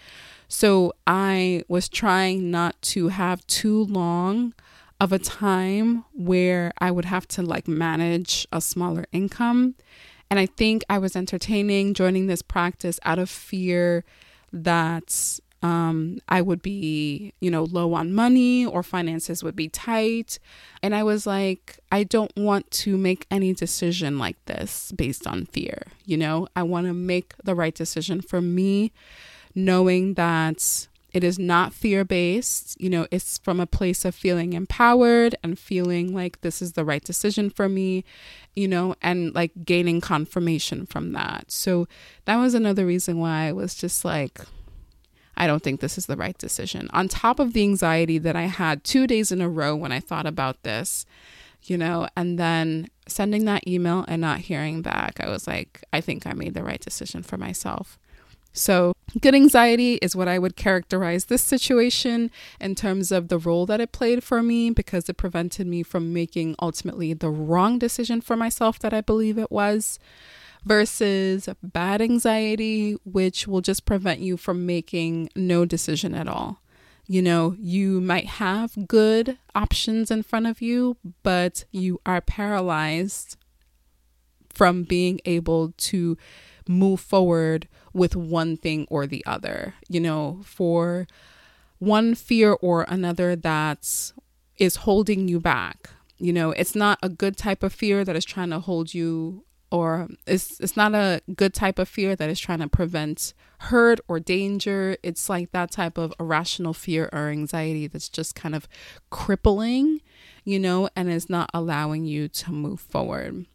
So 0.47 0.93
I 1.07 1.64
was 1.69 1.88
trying 1.88 2.51
not 2.51 2.81
to 2.83 3.09
have 3.09 3.47
too 3.47 3.85
long 3.85 4.55
of 5.01 5.12
a 5.12 5.19
time 5.19 6.05
where 6.12 6.73
I 6.79 6.91
would 6.91 7.05
have 7.05 7.27
to 7.29 7.43
like 7.43 7.69
manage 7.69 8.47
a 8.53 8.61
smaller 8.61 9.07
income. 9.12 9.75
And 10.31 10.38
I 10.38 10.47
think 10.47 10.85
I 10.88 10.99
was 10.99 11.17
entertaining 11.17 11.95
joining 11.95 12.27
this 12.27 12.43
practice 12.43 13.01
out 13.05 13.19
of 13.19 13.31
fear 13.31 14.05
that 14.53 15.41
um, 15.62 16.19
I 16.29 16.41
would 16.41 16.62
be, 16.62 17.33
you 17.41 17.51
know, 17.51 17.64
low 17.64 17.95
on 17.95 18.14
money 18.14 18.64
or 18.64 18.83
finances 18.83 19.43
would 19.43 19.57
be 19.57 19.69
tight. 19.69 20.38
And 20.83 20.95
I 20.95 21.03
was 21.03 21.27
like, 21.27 21.79
I 21.91 22.05
don't 22.05 22.33
want 22.37 22.71
to 22.73 22.97
make 22.97 23.27
any 23.31 23.53
decision 23.53 24.19
like 24.19 24.43
this 24.47 24.93
based 24.93 25.27
on 25.27 25.47
fear. 25.47 25.83
You 26.05 26.17
know, 26.17 26.47
I 26.55 26.62
want 26.62 26.87
to 26.87 26.93
make 26.93 27.35
the 27.43 27.55
right 27.55 27.75
decision 27.75 28.21
for 28.21 28.41
me, 28.41 28.93
knowing 29.55 30.14
that 30.14 30.87
it 31.12 31.25
is 31.25 31.38
not 31.38 31.73
fear 31.73 32.05
based. 32.05 32.79
You 32.81 32.90
know, 32.90 33.07
it's 33.11 33.38
from 33.38 33.61
a 33.61 33.66
place 33.66 34.05
of 34.05 34.14
feeling 34.14 34.53
empowered 34.53 35.35
and 35.42 35.59
feeling 35.59 36.14
like 36.14 36.40
this 36.42 36.61
is 36.61 36.73
the 36.73 36.85
right 36.85 37.03
decision 37.03 37.51
for 37.51 37.68
me, 37.68 38.05
you 38.55 38.68
know, 38.68 38.94
and 39.01 39.35
like 39.35 39.53
gaining 39.64 40.01
confirmation 40.01 40.87
from 40.87 41.12
that. 41.12 41.51
So 41.51 41.88
that 42.27 42.37
was 42.37 42.55
another 42.55 42.85
reason 42.85 43.18
why 43.18 43.47
I 43.47 43.53
was 43.53 43.75
just 43.75 44.05
like, 44.05 44.40
I 45.37 45.47
don't 45.47 45.62
think 45.62 45.81
this 45.81 45.97
is 45.97 46.07
the 46.07 46.16
right 46.16 46.37
decision. 46.37 46.90
On 46.92 47.09
top 47.09 47.38
of 47.38 47.53
the 47.53 47.62
anxiety 47.62 48.18
that 48.18 48.37
I 48.37 48.42
had 48.42 48.85
two 48.85 49.07
days 49.07 49.33
in 49.33 49.40
a 49.40 49.49
row 49.49 49.75
when 49.75 49.92
I 49.92 50.01
thought 50.01 50.27
about 50.27 50.62
this, 50.62 51.07
you 51.62 51.79
know, 51.79 52.09
and 52.16 52.38
then 52.38 52.88
sending 53.07 53.44
that 53.47 53.66
email 53.66 54.05
and 54.09 54.21
not 54.21 54.40
hearing 54.40 54.83
back, 54.83 55.21
I 55.21 55.29
was 55.29 55.47
like, 55.47 55.85
I 55.92 56.01
think 56.01 56.27
I 56.27 56.33
made 56.33 56.55
the 56.55 56.64
right 56.64 56.81
decision 56.81 57.23
for 57.23 57.37
myself. 57.37 57.99
So, 58.52 58.94
good 59.20 59.34
anxiety 59.34 59.94
is 59.96 60.16
what 60.16 60.26
I 60.28 60.38
would 60.38 60.56
characterize 60.56 61.26
this 61.26 61.42
situation 61.42 62.30
in 62.61 62.74
terms 62.74 63.12
of 63.12 63.28
the 63.28 63.38
role 63.38 63.66
that 63.66 63.80
it 63.80 63.92
played 63.92 64.24
for 64.24 64.42
me 64.42 64.70
because 64.70 65.08
it 65.08 65.16
prevented 65.16 65.66
me 65.66 65.82
from 65.82 66.12
making 66.12 66.56
ultimately 66.61 67.12
the 67.12 67.30
wrong 67.30 67.78
decision 67.78 68.20
for 68.20 68.37
myself 68.37 68.78
that 68.80 68.92
I 68.92 69.00
believe 69.00 69.38
it 69.38 69.52
was 69.52 69.99
versus 70.64 71.49
bad 71.62 72.03
anxiety, 72.03 72.96
which 73.05 73.46
will 73.46 73.61
just 73.61 73.84
prevent 73.84 74.20
you 74.20 74.36
from 74.36 74.66
making 74.66 75.30
no 75.36 75.64
decision 75.64 76.14
at 76.14 76.28
all. 76.28 76.61
You 77.07 77.22
know, 77.22 77.57
you 77.59 78.01
might 78.01 78.26
have 78.26 78.86
good 78.86 79.38
options 79.55 80.11
in 80.11 80.22
front 80.22 80.46
of 80.46 80.61
you, 80.61 80.96
but 81.22 81.64
you 81.70 82.01
are 82.05 82.20
paralyzed 82.20 83.36
from 84.51 84.82
being 84.82 85.20
able 85.24 85.72
to 85.78 86.18
move 86.68 87.01
forward 87.01 87.66
with 87.99 88.16
one 88.16 88.57
thing 88.57 88.86
or 88.90 89.07
the 89.07 89.24
other. 89.26 89.74
You 89.88 90.01
know, 90.01 90.40
for 90.44 91.07
one 91.78 92.14
fear 92.14 92.53
or 92.61 92.86
another 92.88 93.36
that 93.36 94.12
is 94.57 94.76
holding 94.76 95.28
you 95.28 95.40
back. 95.40 95.90
You 96.18 96.32
know, 96.32 96.51
it's 96.51 96.74
not 96.74 96.99
a 97.03 97.09
good 97.09 97.36
type 97.36 97.62
of 97.62 97.72
fear 97.72 98.05
that 98.05 98.16
is 98.16 98.24
trying 98.24 98.51
to 98.51 98.59
hold 98.59 98.94
you 98.94 99.44
or 99.70 100.09
it's 100.26 100.59
it's 100.61 100.76
not 100.76 100.94
a 100.94 101.20
good 101.36 101.53
type 101.53 101.78
of 101.78 101.88
fear 101.88 102.16
that 102.16 102.30
is 102.30 102.40
trying 102.40 102.61
to 102.61 102.68
prevent 102.68 103.34
hurt 103.59 104.01
or 104.09 104.18
danger. 104.18 104.96
It's 105.03 105.28
like 105.28 105.53
that 105.53 105.70
type 105.70 105.99
of 105.99 106.14
irrational 106.18 106.72
fear 106.72 107.09
or 107.12 107.28
anxiety 107.28 107.86
that's 107.86 108.09
just 108.09 108.34
kind 108.34 108.55
of 108.55 108.68
crippling, 109.11 110.01
you 110.44 110.59
know, 110.59 110.88
and 110.96 111.11
is 111.11 111.28
not 111.28 111.51
allowing 111.53 112.05
you 112.05 112.28
to 112.28 112.53
move 112.53 112.80
forward. 112.80 113.46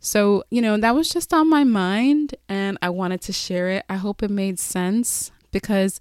So, 0.00 0.44
you 0.50 0.62
know, 0.62 0.78
that 0.78 0.94
was 0.94 1.10
just 1.10 1.32
on 1.34 1.48
my 1.48 1.62
mind 1.62 2.34
and 2.48 2.78
I 2.80 2.88
wanted 2.88 3.20
to 3.22 3.32
share 3.32 3.68
it. 3.68 3.84
I 3.88 3.96
hope 3.96 4.22
it 4.22 4.30
made 4.30 4.58
sense 4.58 5.30
because 5.52 6.00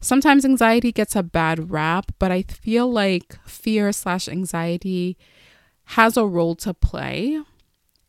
sometimes 0.00 0.46
anxiety 0.46 0.90
gets 0.90 1.14
a 1.14 1.22
bad 1.22 1.70
rap, 1.70 2.12
but 2.18 2.32
I 2.32 2.42
feel 2.42 2.90
like 2.90 3.38
fear 3.46 3.92
slash 3.92 4.26
anxiety 4.26 5.18
has 5.90 6.16
a 6.16 6.26
role 6.26 6.54
to 6.56 6.72
play. 6.72 7.40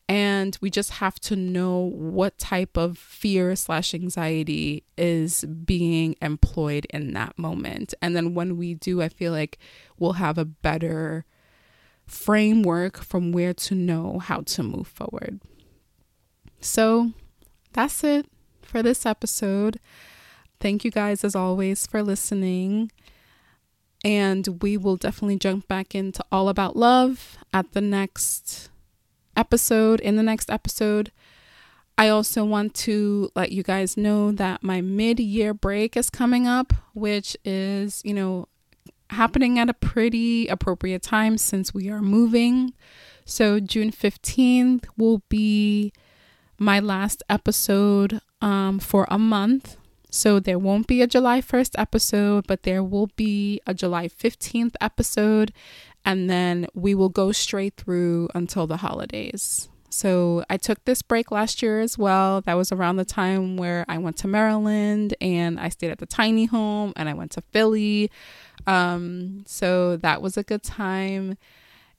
And 0.09 0.57
we 0.61 0.69
just 0.69 0.91
have 0.91 1.19
to 1.21 1.35
know 1.35 1.91
what 1.93 2.37
type 2.37 2.77
of 2.77 2.97
fear 2.97 3.53
slash 3.57 3.93
anxiety 3.93 4.85
is 4.97 5.43
being 5.43 6.15
employed 6.21 6.87
in 6.91 7.11
that 7.13 7.37
moment. 7.37 7.93
And 8.01 8.15
then 8.15 8.33
when 8.33 8.55
we 8.55 8.73
do, 8.73 9.01
I 9.01 9.09
feel 9.09 9.33
like 9.33 9.59
we'll 9.99 10.13
have 10.13 10.37
a 10.37 10.45
better 10.45 11.25
framework 12.07 12.97
from 12.97 13.31
where 13.31 13.53
to 13.53 13.75
know 13.75 14.19
how 14.19 14.41
to 14.41 14.63
move 14.63 14.87
forward. 14.87 15.39
So 16.61 17.11
that's 17.73 18.03
it 18.03 18.25
for 18.61 18.81
this 18.81 19.05
episode. 19.05 19.79
Thank 20.59 20.83
you 20.83 20.91
guys, 20.91 21.23
as 21.23 21.35
always, 21.35 21.85
for 21.85 22.01
listening. 22.01 22.91
And 24.03 24.61
we 24.61 24.77
will 24.77 24.95
definitely 24.95 25.37
jump 25.37 25.67
back 25.67 25.93
into 25.93 26.23
All 26.31 26.49
About 26.49 26.75
Love 26.75 27.37
at 27.53 27.73
the 27.73 27.81
next 27.81 28.69
episode. 29.35 29.99
In 29.99 30.15
the 30.15 30.23
next 30.23 30.49
episode, 30.49 31.11
I 31.97 32.09
also 32.09 32.45
want 32.45 32.73
to 32.75 33.31
let 33.35 33.51
you 33.51 33.63
guys 33.63 33.97
know 33.97 34.31
that 34.31 34.63
my 34.63 34.81
mid 34.81 35.19
year 35.19 35.53
break 35.53 35.97
is 35.97 36.09
coming 36.09 36.47
up, 36.47 36.73
which 36.93 37.35
is, 37.43 38.01
you 38.05 38.13
know, 38.13 38.47
happening 39.11 39.59
at 39.59 39.69
a 39.69 39.73
pretty 39.73 40.47
appropriate 40.47 41.01
time 41.01 41.37
since 41.37 41.73
we 41.73 41.89
are 41.89 42.01
moving. 42.01 42.73
So, 43.25 43.59
June 43.59 43.91
15th 43.91 44.85
will 44.97 45.21
be 45.29 45.91
my 46.57 46.79
last 46.79 47.23
episode 47.29 48.21
um, 48.41 48.79
for 48.79 49.05
a 49.09 49.19
month. 49.19 49.77
So 50.09 50.39
there 50.39 50.59
won't 50.59 50.87
be 50.87 51.01
a 51.01 51.07
July 51.07 51.41
1st 51.41 51.71
episode, 51.77 52.47
but 52.47 52.63
there 52.63 52.83
will 52.83 53.09
be 53.15 53.61
a 53.67 53.73
July 53.73 54.07
15th 54.07 54.75
episode. 54.79 55.53
And 56.05 56.29
then 56.29 56.67
we 56.73 56.95
will 56.95 57.09
go 57.09 57.31
straight 57.31 57.75
through 57.75 58.29
until 58.33 58.67
the 58.67 58.77
holidays. 58.77 59.67
So 59.89 60.43
I 60.49 60.57
took 60.57 60.83
this 60.85 61.01
break 61.01 61.31
last 61.31 61.61
year 61.61 61.79
as 61.79 61.97
well. 61.97 62.41
That 62.41 62.55
was 62.55 62.71
around 62.71 62.97
the 62.97 63.05
time 63.05 63.57
where 63.57 63.85
I 63.87 63.97
went 63.97 64.17
to 64.17 64.27
Maryland 64.27 65.15
and 65.21 65.59
I 65.59 65.69
stayed 65.69 65.91
at 65.91 65.99
the 65.99 66.05
tiny 66.05 66.45
home 66.45 66.93
and 66.95 67.07
I 67.07 67.13
went 67.13 67.31
to 67.31 67.41
Philly. 67.51 68.11
Um, 68.65 69.43
so 69.45 69.97
that 69.97 70.21
was 70.21 70.37
a 70.37 70.43
good 70.43 70.63
time. 70.63 71.37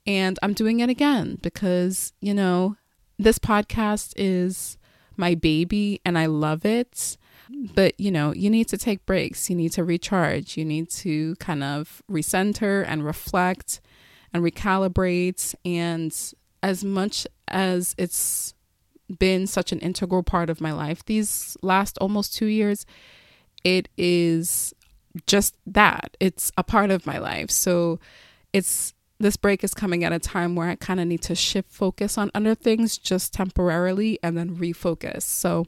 And 0.06 0.38
I'm 0.42 0.52
doing 0.52 0.80
it 0.80 0.88
again 0.88 1.38
because, 1.42 2.12
you 2.20 2.34
know, 2.34 2.76
this 3.18 3.38
podcast 3.38 4.12
is 4.16 4.76
my 5.16 5.34
baby 5.34 6.00
and 6.04 6.18
I 6.18 6.26
love 6.26 6.64
it. 6.64 7.16
But, 7.74 7.98
you 7.98 8.10
know, 8.10 8.34
you 8.34 8.50
need 8.50 8.68
to 8.68 8.76
take 8.76 9.06
breaks. 9.06 9.48
You 9.48 9.56
need 9.56 9.72
to 9.72 9.84
recharge. 9.84 10.56
You 10.56 10.64
need 10.66 10.90
to 10.90 11.34
kind 11.36 11.64
of 11.64 12.02
recenter 12.10 12.84
and 12.86 13.04
reflect 13.04 13.80
and 14.34 14.44
recalibrate. 14.44 15.54
And 15.64 16.14
as 16.62 16.84
much 16.84 17.26
as 17.52 17.94
it's 17.98 18.54
been 19.18 19.46
such 19.46 19.72
an 19.72 19.78
integral 19.78 20.22
part 20.22 20.50
of 20.50 20.60
my 20.60 20.72
life 20.72 21.02
these 21.06 21.56
last 21.62 21.96
almost 21.98 22.34
two 22.34 22.46
years, 22.46 22.84
it 23.64 23.88
is 23.96 24.74
just 25.26 25.56
that. 25.66 26.16
It's 26.20 26.52
a 26.56 26.62
part 26.62 26.90
of 26.90 27.06
my 27.06 27.18
life. 27.18 27.50
So 27.50 27.98
it's 28.52 28.94
this 29.20 29.36
break 29.36 29.64
is 29.64 29.74
coming 29.74 30.04
at 30.04 30.12
a 30.12 30.18
time 30.18 30.54
where 30.54 30.68
I 30.68 30.76
kind 30.76 31.00
of 31.00 31.06
need 31.06 31.22
to 31.22 31.34
shift 31.34 31.72
focus 31.72 32.16
on 32.16 32.30
other 32.34 32.54
things 32.54 32.96
just 32.96 33.32
temporarily 33.32 34.18
and 34.22 34.36
then 34.36 34.56
refocus. 34.56 35.22
So, 35.22 35.66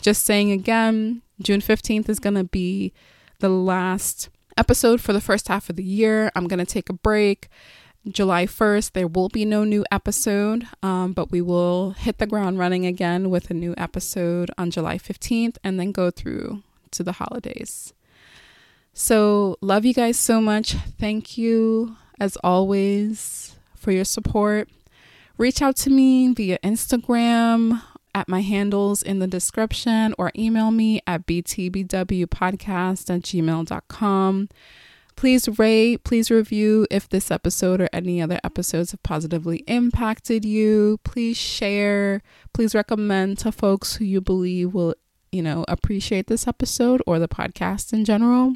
just 0.00 0.24
saying 0.24 0.50
again, 0.50 1.22
June 1.40 1.60
15th 1.60 2.08
is 2.08 2.18
going 2.18 2.34
to 2.34 2.44
be 2.44 2.92
the 3.38 3.48
last 3.48 4.28
episode 4.56 5.00
for 5.00 5.12
the 5.12 5.20
first 5.20 5.48
half 5.48 5.70
of 5.70 5.76
the 5.76 5.84
year. 5.84 6.32
I'm 6.34 6.48
going 6.48 6.58
to 6.58 6.66
take 6.66 6.88
a 6.88 6.94
break. 6.94 7.48
July 8.08 8.46
1st, 8.46 8.92
there 8.92 9.06
will 9.06 9.28
be 9.28 9.44
no 9.44 9.62
new 9.64 9.84
episode, 9.90 10.66
um, 10.82 11.12
but 11.12 11.30
we 11.30 11.40
will 11.40 11.90
hit 11.90 12.18
the 12.18 12.26
ground 12.26 12.58
running 12.58 12.86
again 12.86 13.28
with 13.28 13.50
a 13.50 13.54
new 13.54 13.74
episode 13.76 14.50
on 14.56 14.70
July 14.70 14.96
15th 14.96 15.56
and 15.62 15.78
then 15.78 15.92
go 15.92 16.10
through 16.10 16.62
to 16.92 17.02
the 17.02 17.12
holidays. 17.12 17.92
So, 18.94 19.56
love 19.60 19.84
you 19.84 19.92
guys 19.94 20.18
so 20.18 20.40
much. 20.40 20.72
Thank 20.98 21.36
you 21.36 21.96
as 22.18 22.36
always, 22.44 23.56
for 23.74 23.92
your 23.92 24.04
support. 24.04 24.68
Reach 25.38 25.62
out 25.62 25.76
to 25.76 25.90
me 25.90 26.32
via 26.34 26.58
Instagram 26.58 27.82
at 28.14 28.28
my 28.28 28.42
handles 28.42 29.02
in 29.02 29.20
the 29.20 29.26
description 29.26 30.14
or 30.18 30.30
email 30.36 30.70
me 30.70 31.00
at 31.06 31.26
btbwpodcast 31.26 33.10
at 33.14 33.22
gmail.com. 33.22 34.48
Please 35.20 35.58
rate, 35.58 36.02
please 36.02 36.30
review 36.30 36.86
if 36.90 37.06
this 37.06 37.30
episode 37.30 37.78
or 37.82 37.90
any 37.92 38.22
other 38.22 38.40
episodes 38.42 38.92
have 38.92 39.02
positively 39.02 39.58
impacted 39.66 40.46
you. 40.46 40.98
Please 41.04 41.36
share, 41.36 42.22
please 42.54 42.74
recommend 42.74 43.36
to 43.40 43.52
folks 43.52 43.96
who 43.96 44.06
you 44.06 44.22
believe 44.22 44.72
will, 44.72 44.94
you 45.30 45.42
know, 45.42 45.66
appreciate 45.68 46.28
this 46.28 46.48
episode 46.48 47.02
or 47.06 47.18
the 47.18 47.28
podcast 47.28 47.92
in 47.92 48.06
general. 48.06 48.54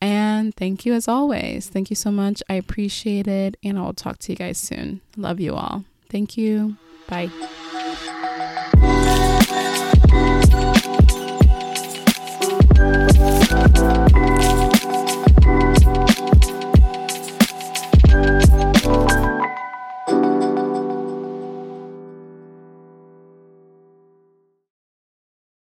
And 0.00 0.52
thank 0.56 0.84
you 0.84 0.92
as 0.92 1.06
always. 1.06 1.68
Thank 1.68 1.88
you 1.88 1.94
so 1.94 2.10
much. 2.10 2.42
I 2.50 2.54
appreciate 2.54 3.28
it. 3.28 3.56
And 3.62 3.78
I'll 3.78 3.92
talk 3.92 4.18
to 4.18 4.32
you 4.32 4.36
guys 4.36 4.58
soon. 4.58 5.02
Love 5.16 5.38
you 5.38 5.54
all. 5.54 5.84
Thank 6.08 6.36
you. 6.36 6.78
Bye. 7.08 7.30